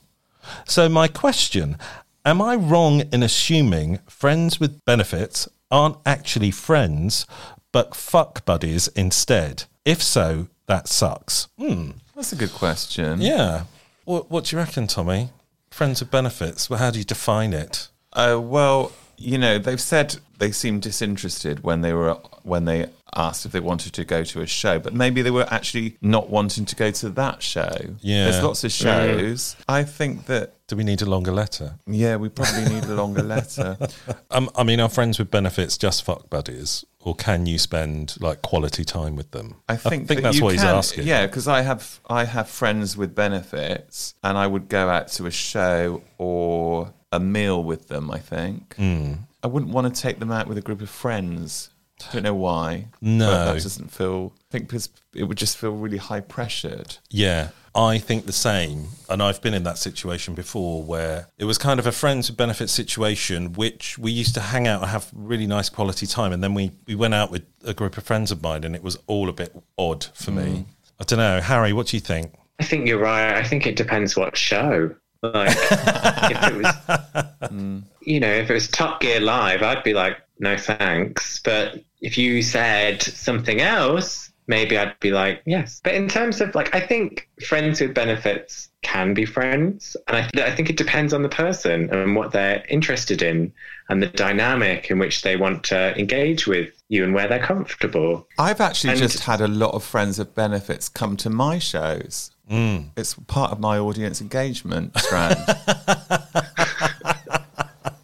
[0.66, 1.78] So, my question
[2.26, 7.28] Am I wrong in assuming friends with benefits aren't actually friends,
[7.72, 9.66] but fuck buddies instead?
[9.86, 11.48] If so, that sucks.
[11.60, 11.92] Hmm.
[12.16, 13.22] That's a good question.
[13.22, 13.66] Yeah.
[14.06, 15.30] What, what do you reckon, Tommy?
[15.70, 17.90] Friends with benefits, well, how do you define it?
[18.14, 23.46] Uh, well, you know, they've said they seemed disinterested when they were when they asked
[23.46, 26.66] if they wanted to go to a show, but maybe they were actually not wanting
[26.66, 27.76] to go to that show.
[28.02, 28.26] Yeah.
[28.26, 29.56] There's lots of shows.
[29.68, 31.76] I think that Do we need a longer letter?
[31.88, 33.78] yeah, we probably need a longer letter.
[34.32, 38.42] Um, I mean, are friends with benefits just fuck buddies, or can you spend like
[38.42, 39.56] quality time with them?
[39.70, 41.08] I think, that that's you what he's can- asking.
[41.08, 45.26] Yeah, because I have I have friends with benefits, and I would go out to
[45.26, 48.12] a show or a meal with them.
[48.12, 49.14] I think Hmm.
[49.42, 51.70] I wouldn't want to take them out with a group of friends.
[52.02, 52.88] I don't know why.
[53.02, 53.30] No.
[53.30, 54.34] but that doesn't feel.
[54.50, 56.98] I think because it would just feel really high pressured.
[57.10, 58.88] Yeah, I think the same.
[59.10, 62.38] And I've been in that situation before where it was kind of a friends with
[62.38, 66.32] benefits situation, which we used to hang out and have really nice quality time.
[66.32, 68.84] And then we, we went out with a group of friends of mine and it
[68.84, 70.44] was all a bit odd for me.
[70.44, 70.66] Mm.
[71.02, 71.42] I don't know.
[71.42, 72.34] Harry, what do you think?
[72.60, 73.36] I think you're right.
[73.36, 74.96] I think it depends what show.
[75.22, 76.66] Like, if it was,
[77.52, 77.84] mm.
[78.02, 81.40] you know, if it was Top Gear Live, I'd be like, no thanks.
[81.44, 85.82] But if you said something else, maybe I'd be like, yes.
[85.84, 89.98] But in terms of like, I think friends with benefits can be friends.
[90.08, 93.52] And I, I think it depends on the person and what they're interested in
[93.90, 98.28] and the dynamic in which they want to engage with you and where they're comfortable.
[98.38, 102.32] I've actually And- just had a lot of friends of benefits come to my shows.
[102.52, 102.90] Mm.
[102.96, 105.36] It's part of my audience engagement strand.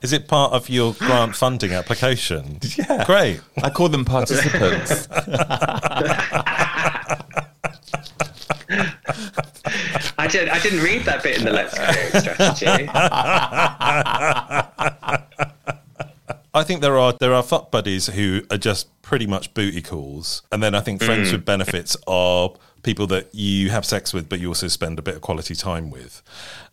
[0.02, 2.60] Is it part of your grant funding application?
[2.78, 3.04] Yeah.
[3.06, 3.42] Great.
[3.64, 5.08] I call them participants.
[10.18, 12.88] I, did, I didn't read that bit in the Let's Go strategy.
[16.54, 20.42] I think there are there are fuck buddies who are just pretty much booty calls,
[20.52, 21.34] and then I think friends Mm.
[21.34, 22.50] with benefits are
[22.84, 25.90] people that you have sex with, but you also spend a bit of quality time
[25.90, 26.22] with.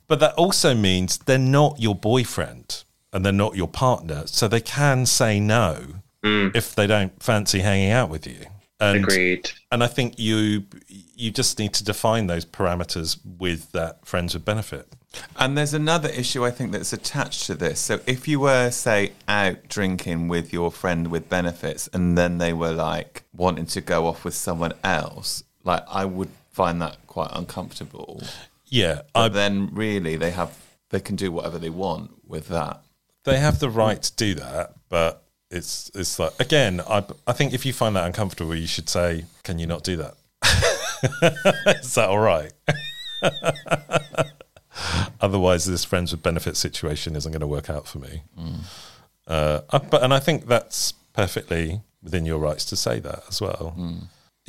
[0.08, 4.60] But that also means they're not your boyfriend and they're not your partner, so they
[4.60, 5.82] can say no
[6.22, 6.54] mm.
[6.54, 8.46] if they don't fancy hanging out with you.
[8.80, 9.50] And, Agreed.
[9.72, 14.44] And I think you you just need to define those parameters with that friends with
[14.44, 14.86] benefit.
[15.36, 17.80] And there's another issue I think that's attached to this.
[17.80, 22.52] So if you were, say, out drinking with your friend with benefits and then they
[22.52, 27.30] were like wanting to go off with someone else, like I would find that quite
[27.32, 28.22] uncomfortable.
[28.66, 30.56] Yeah, But then really they have
[30.90, 32.82] they can do whatever they want with that.
[33.24, 37.52] They have the right to do that, but it's it's like again, I I think
[37.54, 40.14] if you find that uncomfortable, you should say, "Can you not do that?
[41.82, 42.52] Is that all right?
[45.20, 48.22] Otherwise, this friends with benefits situation isn't going to work out for me.
[49.26, 53.40] Uh, I- but and I think that's perfectly within your rights to say that as
[53.40, 53.74] well.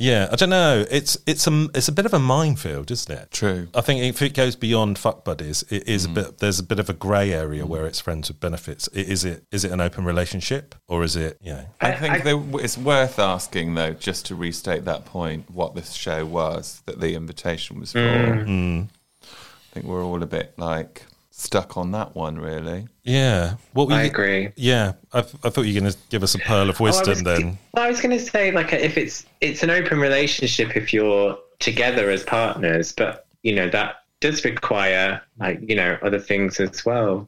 [0.00, 0.86] Yeah, I don't know.
[0.90, 3.30] It's it's a it's a bit of a minefield, isn't it?
[3.30, 3.68] True.
[3.74, 6.38] I think if it goes beyond fuck buddies, it is a bit.
[6.38, 8.88] There's a bit of a grey area where it's friends with benefits.
[8.96, 11.66] I- Is it is it an open relationship or is it you know?
[11.82, 16.24] I think there- it's worth asking, though, just to restate that point, what this show
[16.24, 17.98] was that the invitation was for.
[17.98, 18.88] Mm.
[19.22, 21.04] I think we're all a bit like
[21.40, 22.86] stuck on that one, really.
[23.04, 23.54] Yeah.
[23.72, 24.48] What were I you- agree.
[24.56, 26.84] Yeah, I, th- I thought you were going to give us a pearl of Oh,
[26.84, 27.58] I wisdom was- then.
[27.74, 32.10] I was going to say, like, if it's it's an open relationship if you're together
[32.10, 37.26] as partners, but you know that does require like you know other things as well,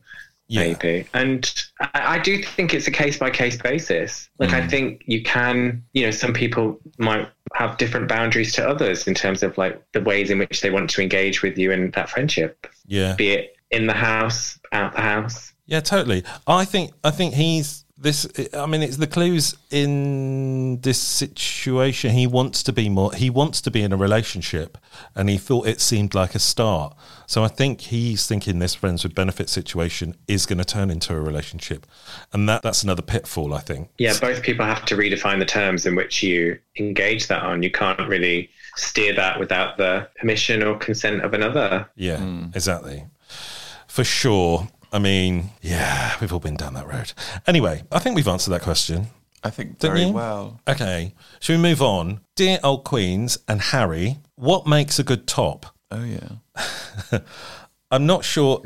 [0.51, 1.07] maybe.
[1.15, 1.51] And
[1.81, 4.29] I, I do think it's a case by case basis.
[4.39, 4.55] Like, Mm.
[4.63, 9.15] I think you can, you know, some people might have different boundaries to others in
[9.15, 12.09] terms of like the ways in which they want to engage with you in that
[12.11, 13.15] friendship, Yeah.
[13.15, 15.53] be it in the house, out the house.
[15.67, 16.25] Yeah, totally.
[16.47, 18.27] I think I think he's this.
[18.53, 22.11] I mean, it's the clues in this situation.
[22.11, 23.13] He wants to be more.
[23.13, 24.77] He wants to be in a relationship,
[25.15, 26.95] and he thought it seemed like a start.
[27.27, 31.15] So I think he's thinking this friends with benefit situation is going to turn into
[31.15, 31.87] a relationship,
[32.33, 33.55] and that that's another pitfall.
[33.55, 33.89] I think.
[33.99, 37.63] Yeah, both people have to redefine the terms in which you engage that on.
[37.63, 41.89] You can't really steer that without the permission or consent of another.
[41.95, 42.47] Yeah, hmm.
[42.55, 43.07] exactly.
[43.93, 44.69] For sure.
[44.91, 47.13] I mean, yeah, we've all been down that road.
[47.47, 49.09] Anyway, I think we've answered that question.
[49.45, 50.13] I think Didn't very you?
[50.15, 50.63] well.
[50.67, 51.15] Okay.
[51.41, 52.21] Shall we move on?
[52.35, 55.67] Dear old queens and Harry, what makes a good top?
[55.91, 57.19] Oh, yeah.
[57.91, 58.63] I'm not sure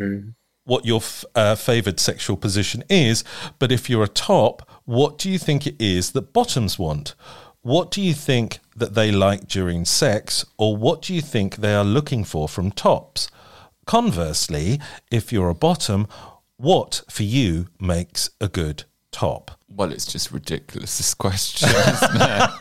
[0.62, 3.24] what your f- uh, favoured sexual position is,
[3.58, 7.16] but if you're a top, what do you think it is that bottoms want?
[7.62, 11.74] What do you think that they like during sex, or what do you think they
[11.74, 13.28] are looking for from tops?
[13.86, 14.80] Conversely,
[15.12, 16.08] if you're a bottom,
[16.56, 18.82] what for you makes a good
[19.12, 19.52] top?
[19.68, 20.96] Well, it's just ridiculous.
[20.96, 22.50] This question, isn't it?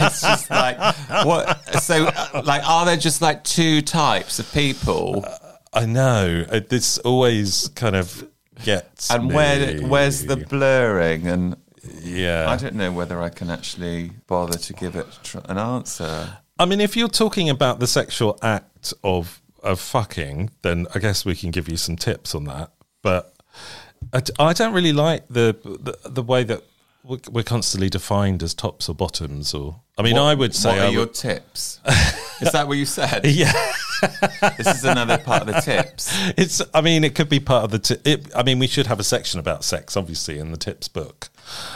[0.00, 0.78] it's just like
[1.24, 1.82] what?
[1.82, 5.24] So, uh, like, are there just like two types of people?
[5.72, 8.28] I know uh, this always kind of
[8.62, 9.34] gets and me.
[9.34, 11.26] where where's the blurring?
[11.26, 11.56] And
[12.00, 16.38] yeah, I don't know whether I can actually bother to give it tr- an answer.
[16.58, 21.24] I mean, if you're talking about the sexual act of of fucking, then I guess
[21.24, 22.70] we can give you some tips on that.
[23.02, 23.32] But
[24.38, 26.62] I don't really like the, the the way that
[27.02, 29.52] we're we're constantly defined as tops or bottoms.
[29.54, 31.80] Or I mean, What- I would say what are I your would- tips?
[32.40, 33.24] Is that what you said?
[33.26, 33.52] Yeah.
[34.58, 36.12] this is another part of the tips.
[36.36, 36.60] It's.
[36.74, 37.78] I mean, it could be part of the.
[37.78, 40.88] T- it, I mean, we should have a section about sex, obviously, in the tips
[40.88, 41.28] book.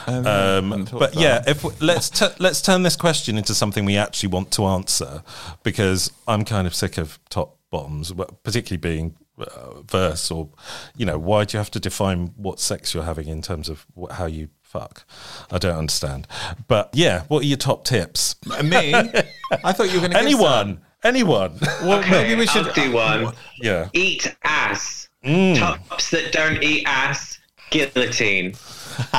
[0.07, 1.49] Oh, I Um, but yeah, that.
[1.49, 5.23] if we, let's t- let's turn this question into something we actually want to answer,
[5.63, 10.49] because I'm kind of sick of top bottoms, well, particularly being uh, verse or,
[10.97, 13.87] you know, why do you have to define what sex you're having in terms of
[14.01, 15.05] wh- how you fuck?
[15.51, 16.27] I don't understand.
[16.67, 18.37] But yeah, what are your top tips?
[18.65, 18.95] Me?
[18.95, 21.59] I thought you were going to anyone, anyone.
[21.83, 23.35] Well, Okay, maybe we should I'll do one.
[23.61, 23.89] yeah.
[23.93, 25.09] Eat ass.
[25.25, 25.59] Mm.
[25.59, 27.39] Tops that don't eat ass.
[27.71, 28.55] Guillotine.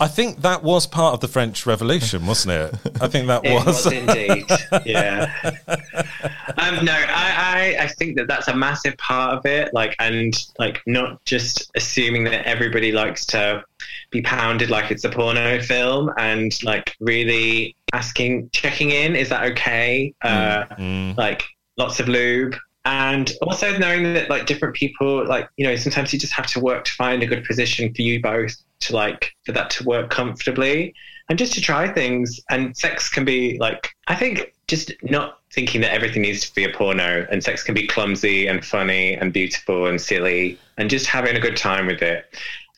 [0.00, 2.74] I think that was part of the French Revolution, wasn't it?
[3.00, 3.84] I think that It was.
[3.84, 4.44] was indeed.
[4.86, 5.32] yeah.
[6.58, 9.72] Um, no, I, I, I think that that's a massive part of it.
[9.74, 13.62] Like, and like not just assuming that everybody likes to
[14.10, 19.44] be pounded like it's a porno film, and like really asking, checking in, is that
[19.52, 20.14] okay?
[20.22, 21.16] Uh, Mm.
[21.16, 21.42] Like,
[21.76, 22.54] lots of lube.
[22.88, 26.58] And also knowing that like different people, like, you know, sometimes you just have to
[26.58, 30.08] work to find a good position for you both to like, for that to work
[30.08, 30.94] comfortably
[31.28, 32.40] and just to try things.
[32.48, 36.64] And sex can be like, I think just not thinking that everything needs to be
[36.64, 41.04] a porno and sex can be clumsy and funny and beautiful and silly and just
[41.04, 42.24] having a good time with it.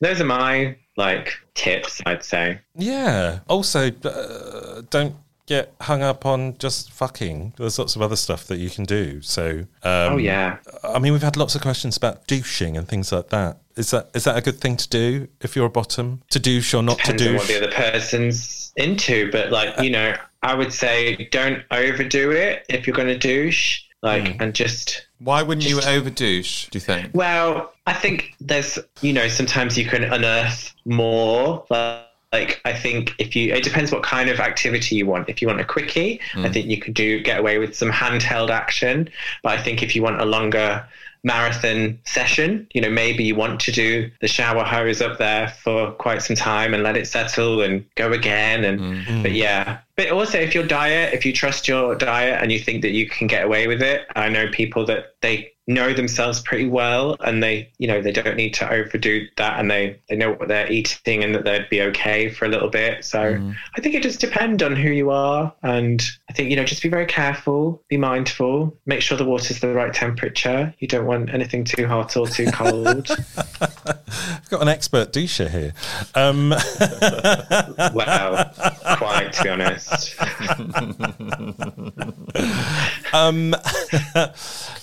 [0.01, 2.59] Those are my like tips, I'd say.
[2.75, 3.41] Yeah.
[3.47, 5.15] Also, uh, don't
[5.51, 7.55] get hung up on just fucking.
[7.59, 9.21] There's lots of other stuff that you can do.
[9.21, 10.59] So, um, Oh, yeah.
[10.85, 13.59] I mean, we've had lots of questions about douching and things like that.
[13.77, 16.23] Is that is that a good thing to do if you're a bottom?
[16.31, 17.41] To douche or not Depends to on douche?
[17.41, 22.65] what the other person's into, but like, you know, I would say don't overdo it
[22.69, 23.83] if you're going to douche.
[24.03, 27.11] Like, and just Why wouldn't you overdouche, do you think?
[27.13, 31.67] Well, I think there's, you know, sometimes you can unearth more.
[31.69, 35.29] Like, like, I think if you, it depends what kind of activity you want.
[35.29, 36.53] If you want a quickie, I Mm.
[36.53, 39.09] think you could do get away with some handheld action.
[39.43, 40.85] But I think if you want a longer
[41.25, 45.91] marathon session, you know, maybe you want to do the shower hose up there for
[45.93, 48.65] quite some time and let it settle and go again.
[48.65, 52.59] And but yeah, but also if your diet, if you trust your diet and you
[52.59, 56.41] think that you can get away with it, I know people that they know themselves
[56.41, 60.17] pretty well and they you know they don't need to overdo that and they they
[60.17, 63.05] know what they're eating and that they'd be okay for a little bit.
[63.05, 63.41] So
[63.77, 66.83] i think it just depends on who you are and i think you know just
[66.83, 70.75] be very careful be mindful make sure the water's the right temperature.
[70.79, 73.11] You don't want anything too hot or too cold.
[73.61, 75.75] I've got an expert doucher here.
[76.15, 76.51] Um,
[77.95, 78.51] wow
[78.97, 80.17] quite to be honest.
[83.13, 83.57] Um,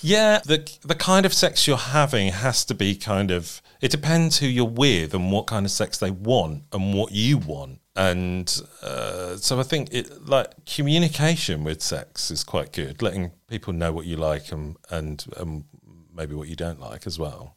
[0.01, 3.61] yeah, the the kind of sex you're having has to be kind of.
[3.81, 7.37] It depends who you're with and what kind of sex they want and what you
[7.37, 7.79] want.
[7.95, 13.73] And uh, so I think it like communication with sex is quite good, letting people
[13.73, 15.65] know what you like and and um,
[16.15, 17.55] maybe what you don't like as well.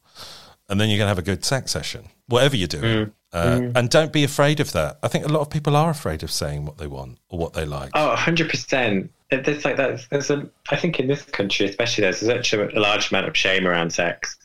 [0.68, 3.12] And then you're gonna have a good sex session, whatever you're doing.
[3.32, 3.72] Uh, Mm.
[3.76, 4.98] And don't be afraid of that.
[5.04, 7.52] I think a lot of people are afraid of saying what they want or what
[7.52, 7.90] they like.
[7.94, 9.08] Oh, 100%.
[9.30, 10.06] It- There's like that.
[10.10, 10.48] There's a.
[10.70, 13.92] I think in this country, especially, there's such a, a large amount of shame around
[13.92, 14.36] sex.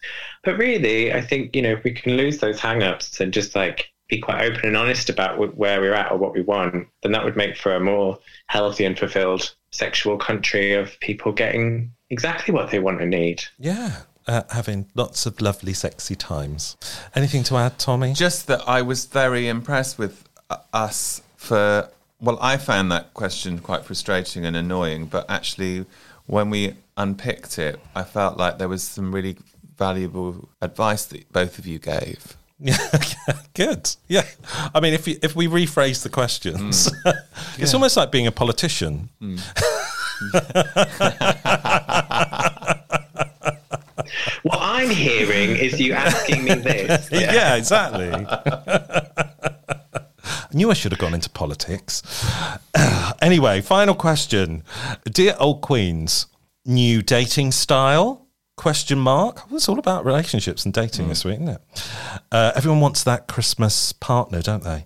[0.44, 3.92] But really, I think you know if we can lose those hang-ups and just like
[4.08, 7.12] be quite open and honest about wh- where we're at or what we want, then
[7.14, 12.54] that would make for a more healthy and fulfilled sexual country of people getting exactly
[12.54, 13.44] what they want and need.
[13.58, 16.78] Yeah, uh, having lots of lovely, sexy times.
[17.16, 18.14] Anything to add, Tommy?
[18.14, 21.90] Just that I was very impressed with uh, us for.
[22.22, 25.86] Well, I found that question quite frustrating and annoying, but actually,
[26.28, 29.38] when we unpicked it, I felt like there was some really
[29.78, 32.38] valuable advice that both of you gave.
[32.58, 32.78] Yeah,
[33.54, 33.94] good.
[34.08, 34.24] Yeah,
[34.74, 37.14] I mean, if you, if we rephrase the questions, mm.
[37.58, 37.76] it's Yeah.
[37.78, 39.10] almost like being a politician.
[39.22, 39.42] Mm.
[44.44, 47.10] What I'm hearing is you asking me this.
[47.12, 47.56] yeah.
[47.56, 48.10] exactly.
[50.56, 52.02] I knew I should have gone into politics.
[53.22, 54.64] anyway, final question,
[55.04, 56.28] dear old queens.
[56.66, 58.26] new dating style?
[58.56, 59.42] Question mark.
[59.52, 61.62] Oh, It's all about relationships and dating this week, isn't it?
[62.32, 64.86] Uh, everyone wants that Christmas partner, don't they?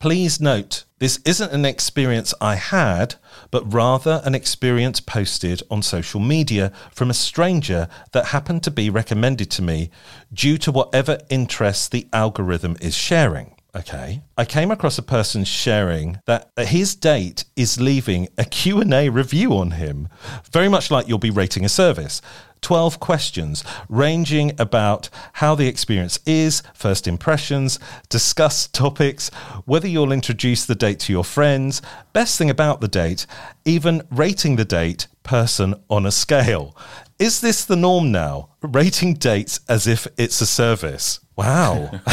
[0.00, 3.16] Please note, this isn't an experience I had,
[3.50, 8.88] but rather an experience posted on social media from a stranger that happened to be
[8.88, 9.90] recommended to me
[10.32, 13.54] due to whatever interests the algorithm is sharing.
[13.74, 14.20] Okay.
[14.36, 19.72] I came across a person sharing that his date is leaving a Q&A review on
[19.72, 20.08] him,
[20.50, 22.20] very much like you'll be rating a service.
[22.60, 27.78] 12 questions ranging about how the experience is, first impressions,
[28.10, 29.30] discuss topics,
[29.64, 31.80] whether you'll introduce the date to your friends,
[32.12, 33.26] best thing about the date,
[33.64, 36.76] even rating the date person on a scale.
[37.18, 38.50] Is this the norm now?
[38.60, 41.20] Rating dates as if it's a service.
[41.36, 41.90] Wow.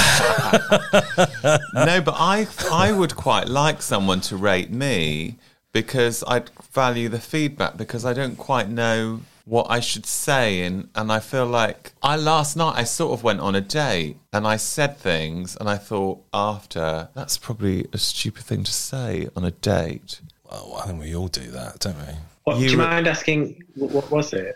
[1.74, 5.38] no, but I I would quite like someone to rate me
[5.72, 10.90] because I'd value the feedback because I don't quite know what I should say and
[10.96, 14.48] and I feel like I last night I sort of went on a date and
[14.48, 19.44] I said things and I thought after that's probably a stupid thing to say on
[19.44, 20.22] a date.
[20.50, 22.14] Well, I think we all do that, don't we?
[22.44, 24.56] What, do You you mind asking what, what was it?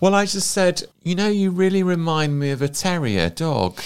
[0.00, 3.80] Well, I just said, you know, you really remind me of a terrier dog.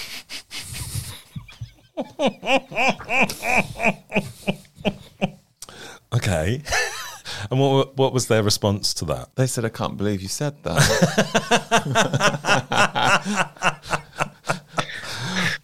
[6.11, 6.61] Okay.
[7.51, 9.29] and what what was their response to that?
[9.35, 10.79] They said, I can't believe you said that.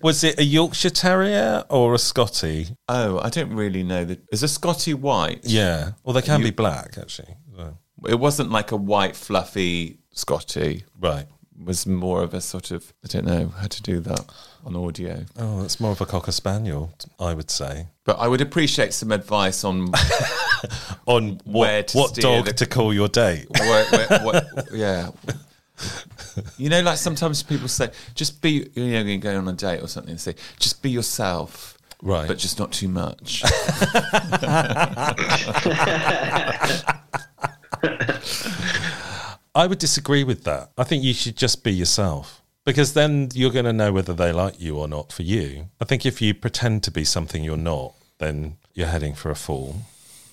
[0.01, 2.77] Was it a Yorkshire Terrier or a Scotty?
[2.87, 4.05] oh, I don't really know.
[4.05, 5.39] The, is a Scotty white?
[5.43, 5.93] Yeah.
[6.03, 7.35] Well, they can You- be black, actually.
[8.03, 10.83] So- It wasn't like a white, fluffy Scotty.
[10.99, 11.25] Right.
[11.59, 14.25] It was more of a sort of, I don't know how to do that
[14.65, 15.23] on audio.
[15.37, 17.87] Oh, that's more of a Cocker Spaniel, I would say.
[18.03, 19.91] But I would appreciate some advice on
[21.07, 23.47] On Where what, to what dog the- to call your date.
[23.59, 25.11] where, where, what, yeah.
[26.57, 29.81] You know, like sometimes people say, just be, you know, you go on a date
[29.81, 31.77] or something and say, just be yourself.
[32.01, 32.27] Right.
[32.27, 33.43] But just not too much.
[39.55, 40.71] I would disagree with that.
[40.77, 44.31] I think you should just be yourself because then you're going to know whether they
[44.31, 45.69] like you or not for you.
[45.79, 49.35] I think if you pretend to be something you're not, then you're heading for a
[49.35, 49.75] fall,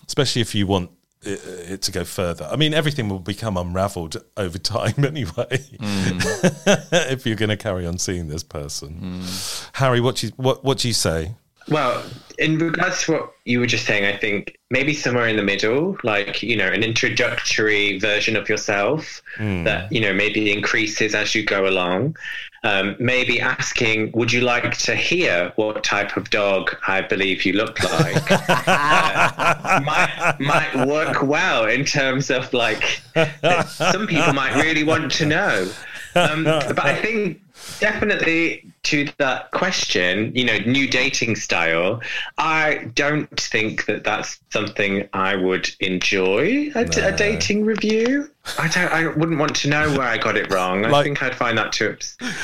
[0.07, 0.91] especially if you want
[1.23, 2.49] it, it to go further.
[2.51, 5.59] I mean, everything will become unraveled over time anyway.
[5.79, 6.93] Mm.
[7.13, 9.71] if you're going to carry on seeing this person, mm.
[9.75, 11.35] Harry, what do you what what do you say?
[11.69, 12.03] Well,
[12.39, 15.97] in regards to what you were just saying, I think maybe somewhere in the middle,
[16.03, 19.23] like, you know, an introductory version of yourself
[19.65, 22.17] that, you know, maybe increases as you go along.
[22.65, 27.55] Um, maybe asking, would you like to hear what type of dog I believe you
[27.55, 28.31] look like?
[28.31, 33.01] uh, might, might work well in terms of like,
[33.67, 35.69] some people might really want to know.
[36.15, 37.41] Um, but I think
[37.81, 42.01] definitely to that question, you know, new dating style,
[42.39, 48.29] I don't think that that's something I would enjoy a, a dating review.
[48.59, 48.93] I don't.
[48.93, 50.85] I wouldn't want to know where I got it wrong.
[50.85, 51.97] I Like- think I'd find that too.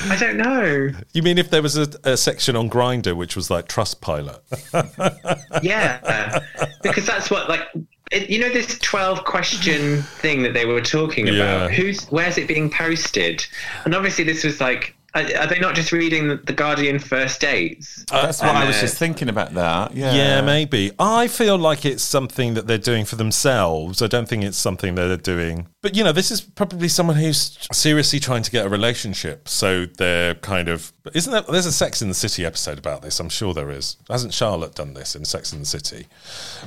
[0.08, 0.90] I don't know.
[1.12, 4.38] You mean if there was a, a section on Grindr which was like Trustpilot?
[5.62, 6.38] Yeah,
[6.82, 7.62] because that's what like.
[8.11, 11.70] It, you know this twelve question thing that they were talking about.
[11.70, 11.76] Yeah.
[11.76, 13.44] Who's where's it being posted?
[13.84, 17.40] And obviously, this was like, are, are they not just reading the, the Guardian first
[17.40, 18.04] dates?
[18.11, 19.94] That's what I was uh, just thinking about that.
[19.94, 20.14] Yeah.
[20.14, 20.92] Yeah, maybe.
[20.98, 24.02] I feel like it's something that they're doing for themselves.
[24.02, 25.68] I don't think it's something that they're doing.
[25.82, 29.48] But, you know, this is probably someone who's seriously trying to get a relationship.
[29.48, 30.92] So they're kind of.
[31.14, 31.42] Isn't there.
[31.42, 33.18] There's a Sex in the City episode about this.
[33.20, 33.96] I'm sure there is.
[34.09, 36.07] Hasn't Charlotte done this in Sex in the City?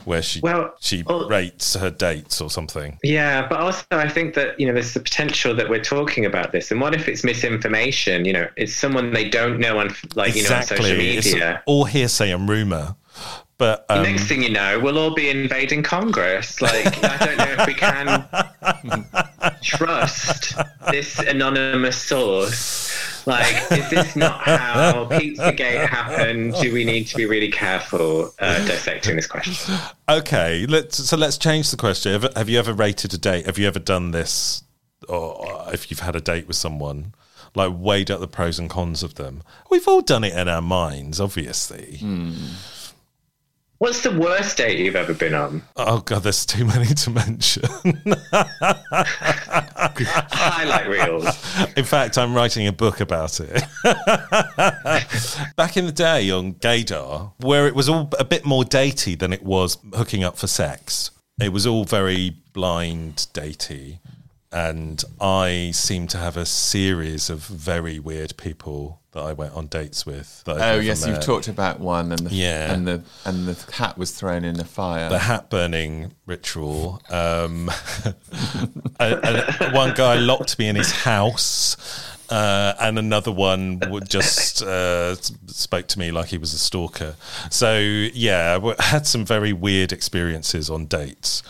[0.06, 2.98] Where she, Well, she oh- rates her dates or something.
[3.04, 6.52] Yeah, but also I think that you know there's the potential that we're talking about
[6.52, 8.26] this, and what if it's misinformation?
[8.26, 11.64] You know, it's someone they don't know on like you know on social It's media.
[11.66, 12.96] all hearsay and rumour.
[13.58, 16.62] But um, Next thing you know, we'll all be invading Congress.
[16.64, 18.26] Like I don't know if we can
[19.62, 20.56] trust
[20.90, 22.91] this anonymous source.
[23.26, 26.56] Like, is this not how Pizzagate happened?
[26.62, 29.78] Do we need to be really careful uh, dissecting this question?
[30.10, 32.14] Okay, let's so let's change the question.
[32.14, 33.46] Have, have you ever rated a date?
[33.46, 34.64] Have you ever done this,
[35.08, 37.14] or if you've had a date with someone,
[37.56, 39.44] like weighed up the pros and cons of them?
[39.70, 42.00] We've all done it in our minds, obviously.
[43.82, 45.64] What's the worst date you've ever been on?
[45.76, 47.64] Oh god, there's too many to mention.
[50.30, 51.26] Highlight reels.
[51.76, 53.64] in fact, I'm writing a book about it.
[55.56, 59.34] Back in the day on Gaydar, where it was all a bit more datey than
[59.34, 61.10] it was hooking up for sex.
[61.42, 63.98] It was all very blind datey.
[64.52, 69.68] and I seem to have a series of very weird people that I went on
[69.68, 70.44] dates with.
[70.48, 72.74] Oh yes, you've talked about one, and the, Yeah.
[72.74, 75.10] and the and the hat was thrown in the fire.
[75.10, 77.02] the hat burning ritual.
[77.10, 77.70] Um,
[79.00, 81.76] and- and one guy locked me in his house,
[82.30, 85.16] uh, and another one would just uh,
[85.48, 87.16] spoke to me like he was a stalker.
[87.50, 91.44] So yeah, I had some very weird experiences on dates.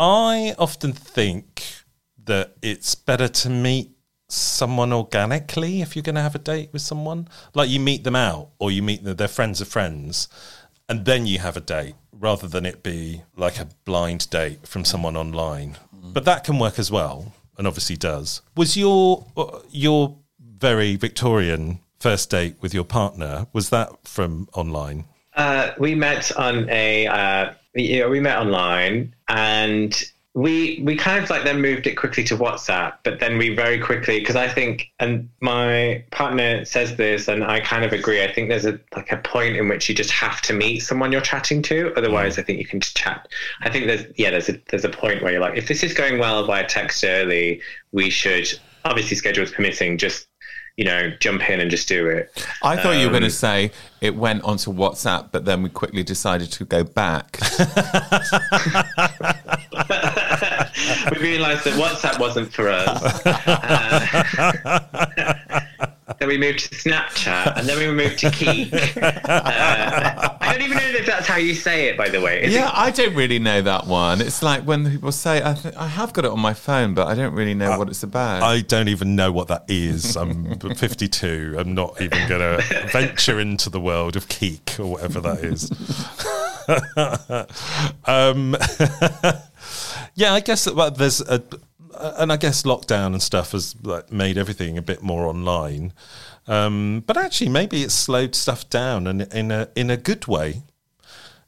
[0.00, 1.62] I often think
[2.24, 3.90] that it's better to meet
[4.32, 7.28] someone organically if you're going to have a date with someone.
[7.54, 10.28] Like you meet them out, or you meet them, their friends of friends,
[10.88, 14.84] and then you have a date rather than it be like a blind date from
[14.84, 15.76] someone online.
[15.92, 18.42] But that can work as well, and obviously does.
[18.56, 25.04] Was your uh, your very Victorian first date with your partner was that from online?
[25.36, 31.44] Uh, we met on a uh, we met online and we we kind of like
[31.44, 35.28] then moved it quickly to WhatsApp, but then we very quickly because I think and
[35.40, 38.24] my partner says this and I kind of agree.
[38.24, 41.12] I think there's a like a point in which you just have to meet someone
[41.12, 41.92] you're chatting to.
[41.98, 43.28] Otherwise, I think you can just chat.
[43.60, 45.92] I think there's yeah there's a there's a point where you're like if this is
[45.92, 47.60] going well via text early,
[47.92, 48.48] we should
[48.86, 50.28] obviously schedules permitting just
[50.76, 52.30] you know jump in and just do it.
[52.62, 55.68] I thought you were going to Um, say it went onto WhatsApp, but then we
[55.68, 57.38] quickly decided to go back.
[61.12, 63.20] we realised that WhatsApp wasn't for us.
[64.44, 65.60] Uh,
[66.18, 68.72] then we moved to Snapchat, and then we moved to Keek.
[68.72, 72.42] Uh, I don't even know if that's how you say it, by the way.
[72.44, 74.20] Is yeah, it- I don't really know that one.
[74.20, 77.08] It's like when people say, I, th- I have got it on my phone, but
[77.08, 78.42] I don't really know what it's about.
[78.42, 80.16] I don't even know what that is.
[80.16, 81.56] I'm 52.
[81.58, 85.70] I'm not even going to venture into the world of Keek or whatever that is.
[88.06, 88.56] um,
[90.14, 91.42] yeah, I guess that, there's a,
[91.94, 95.92] and I guess lockdown and stuff has like, made everything a bit more online.
[96.46, 100.62] Um, but actually, maybe it's slowed stuff down and in a in a good way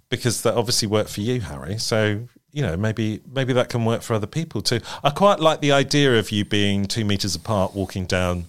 [0.08, 1.78] because that obviously worked for you, Harry.
[1.78, 4.80] So you know, maybe maybe that can work for other people too.
[5.02, 8.44] I quite like the idea of you being two meters apart, walking down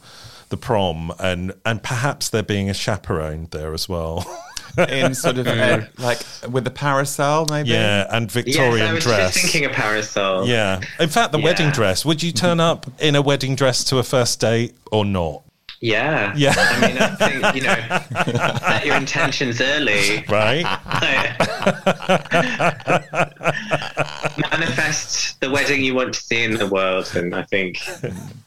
[0.50, 4.24] the prom, and and perhaps there being a chaperone there as well.
[4.90, 6.20] In sort of uh, like
[6.50, 7.70] with the parasol, maybe.
[7.70, 9.34] yeah, and Victorian yes, I was dress.
[9.34, 10.48] just thinking a parasol.
[10.48, 11.46] yeah, in fact, the Yeah.
[11.46, 12.06] wedding dress.
[12.06, 15.42] Would you turn up in a wedding dress to a first date or not?
[15.82, 16.34] Yeah.
[16.36, 16.54] Yeah.
[16.58, 20.24] I mean, I think, you know, set your intentions early.
[20.30, 20.66] Right.
[24.38, 27.80] Manifest the wedding you want to see in the world, and I think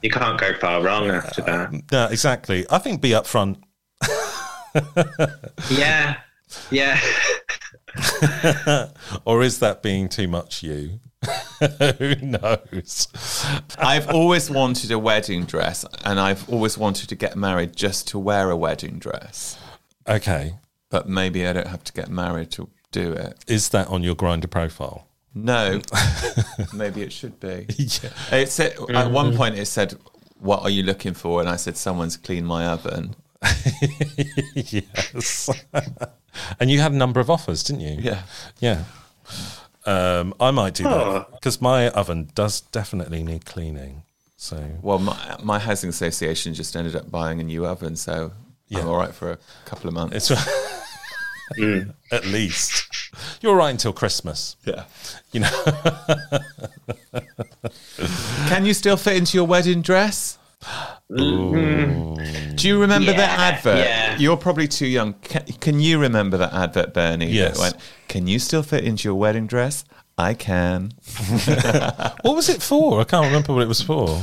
[0.03, 1.73] you can't go far wrong after that.
[1.93, 2.67] no, exactly.
[2.71, 3.59] I think be upfront.
[5.71, 6.17] Yeah.
[6.71, 7.01] Yeah.
[9.25, 11.01] or is that being too much you?
[11.99, 13.09] Who knows?
[13.79, 18.19] I've always wanted a wedding dress, and I've always wanted to get married just to
[18.19, 19.59] wear a wedding dress.
[20.07, 20.55] Okay.
[20.91, 23.45] But maybe I don't have to get married to do it.
[23.47, 25.09] Is that on your Grindr profile?
[25.35, 25.81] No,
[26.73, 27.67] maybe it should be.
[27.77, 28.11] Yeah.
[28.33, 29.95] It said at one point it said,
[30.39, 33.15] "What are you looking for?" And I said, "Someone's cleaned my oven."
[34.55, 35.49] yes.
[36.61, 37.99] and you had a number of offers, didn't you?
[38.01, 38.23] Yeah.
[38.61, 38.85] Yeah.
[39.87, 41.13] Um, I might do Oh.
[41.13, 44.03] that because my oven does definitely need cleaning.
[44.37, 48.33] So Well, my, my housing association just ended up buying a new oven, so
[48.69, 48.81] Yeah.
[48.81, 50.31] I'm all right for a couple of months.
[50.31, 50.43] it's
[52.13, 52.87] at least
[53.41, 54.57] you're right until Christmas.
[54.65, 54.85] yeah.
[55.33, 55.65] You know.
[58.49, 60.39] Can you still fit into your wedding dress?
[61.17, 63.79] Do you remember that advert?
[63.79, 64.17] yeah.
[64.19, 65.15] You're probably too young.
[65.15, 67.27] Can, can you remember that advert, Bernie?
[67.27, 67.59] that Yes.
[67.59, 67.77] went,
[68.09, 69.85] can you still fit into your wedding dress?
[70.17, 70.93] I can.
[72.23, 73.01] what was it for?
[73.01, 74.23] I can't remember what it was for.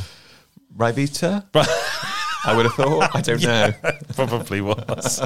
[0.76, 1.46] Ryvita?
[2.46, 3.16] I would have thought.
[3.16, 3.74] I don't know.
[4.16, 5.22] Probably was.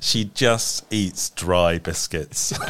[0.00, 2.52] she just eats dry biscuits.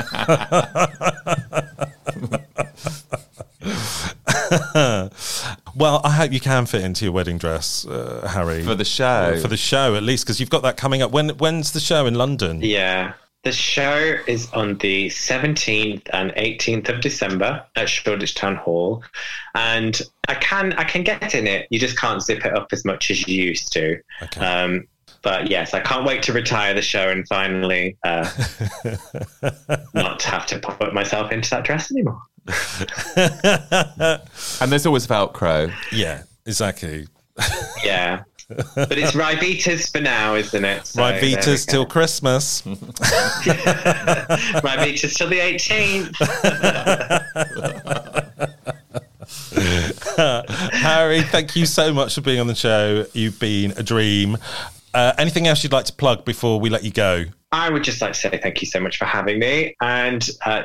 [5.74, 9.38] well, I hope you can fit into your wedding dress, uh, Harry, For the show.
[9.40, 11.10] For the show, at least, because you've got that coming up.
[11.10, 12.60] When when's the show in London?
[12.62, 13.14] Yeah.
[13.44, 19.04] The show is on the 17th and 18th of December at Shoreditch Town Hall.
[19.54, 21.66] And I can I can get in it.
[21.70, 24.00] You just can't zip it up as much as you used to.
[24.22, 24.40] Okay.
[24.40, 24.88] Um,
[25.20, 28.30] but yes, I can't wait to retire the show and finally uh,
[29.94, 32.20] not have to put myself into that dress anymore.
[34.60, 35.72] And there's always Velcro.
[35.90, 37.08] Yeah, exactly.
[37.82, 38.22] Yeah.
[38.48, 40.86] But it's Ryvitas for now, isn't it?
[40.86, 41.72] So there we Ryvitas go.
[41.72, 42.62] till Christmas.
[44.62, 46.14] Ryvitas till the 18th.
[50.72, 53.06] Harry, thank you so much for being on the show.
[53.12, 54.36] You've been a dream.
[54.92, 57.24] Uh, anything else you'd like to plug before we let you go?
[57.50, 59.74] I would just like to say thank you so much for having me.
[59.80, 60.64] And uh,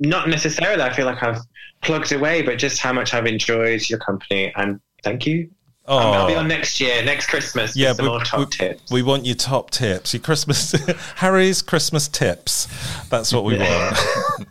[0.00, 1.40] not necessarily, I feel like I've
[1.82, 4.52] plugged away, but just how much I've enjoyed your company.
[4.56, 5.50] And thank you.
[5.90, 5.98] Oh.
[5.98, 7.74] Um, I'll be on next year, next Christmas.
[7.74, 8.92] Yeah, we, we, tips.
[8.92, 10.70] we want your top tips, your Christmas,
[11.16, 12.68] Harry's Christmas tips.
[13.08, 13.98] That's what we want.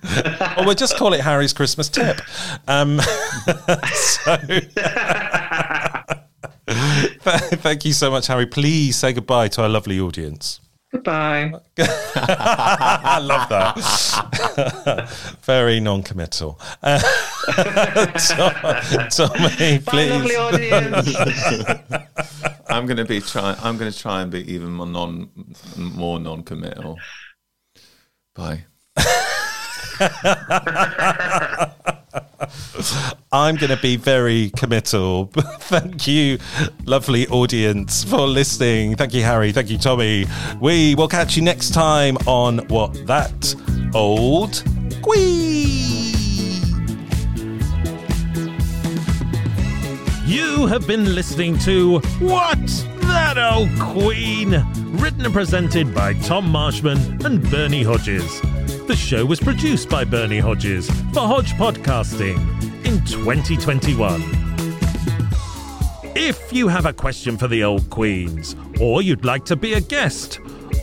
[0.57, 2.19] or we'll just call it Harry's Christmas tip.
[2.67, 2.99] Um,
[3.93, 4.35] so,
[6.67, 8.45] thank you so much, Harry.
[8.45, 10.59] Please say goodbye to our lovely audience.
[10.91, 11.53] Goodbye.
[11.77, 13.77] I love that.
[15.43, 16.59] Very non-committal.
[16.81, 16.99] Uh,
[18.17, 20.09] Tom- Tommy, please.
[20.09, 21.15] lovely audience.
[22.69, 23.55] I'm going to be try.
[23.61, 25.29] I'm going to try and be even more non,
[25.77, 26.97] more non-committal.
[28.33, 28.65] Bye.
[33.31, 35.25] I'm going to be very committal.
[35.59, 36.39] Thank you,
[36.85, 38.95] lovely audience, for listening.
[38.95, 39.51] Thank you, Harry.
[39.51, 40.25] Thank you, Tommy.
[40.59, 43.55] We will catch you next time on What That
[43.93, 44.63] Old
[45.01, 46.15] Queen.
[50.25, 52.57] You have been listening to What
[53.01, 54.51] That Old Queen,
[54.99, 58.41] written and presented by Tom Marshman and Bernie Hodges.
[58.89, 62.39] The show was produced by Bernie Hodges for Hodge Podcasting
[62.83, 64.19] in 2021.
[66.15, 69.79] If you have a question for the old queens, or you'd like to be a
[69.79, 70.39] guest,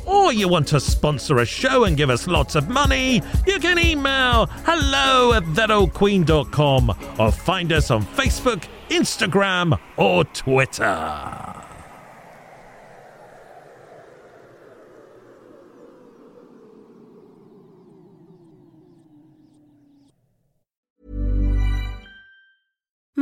[0.06, 3.76] or you want to sponsor a show and give us lots of money, you can
[3.76, 11.55] email hello at thatoldqueen.com or find us on Facebook, Instagram, or Twitter.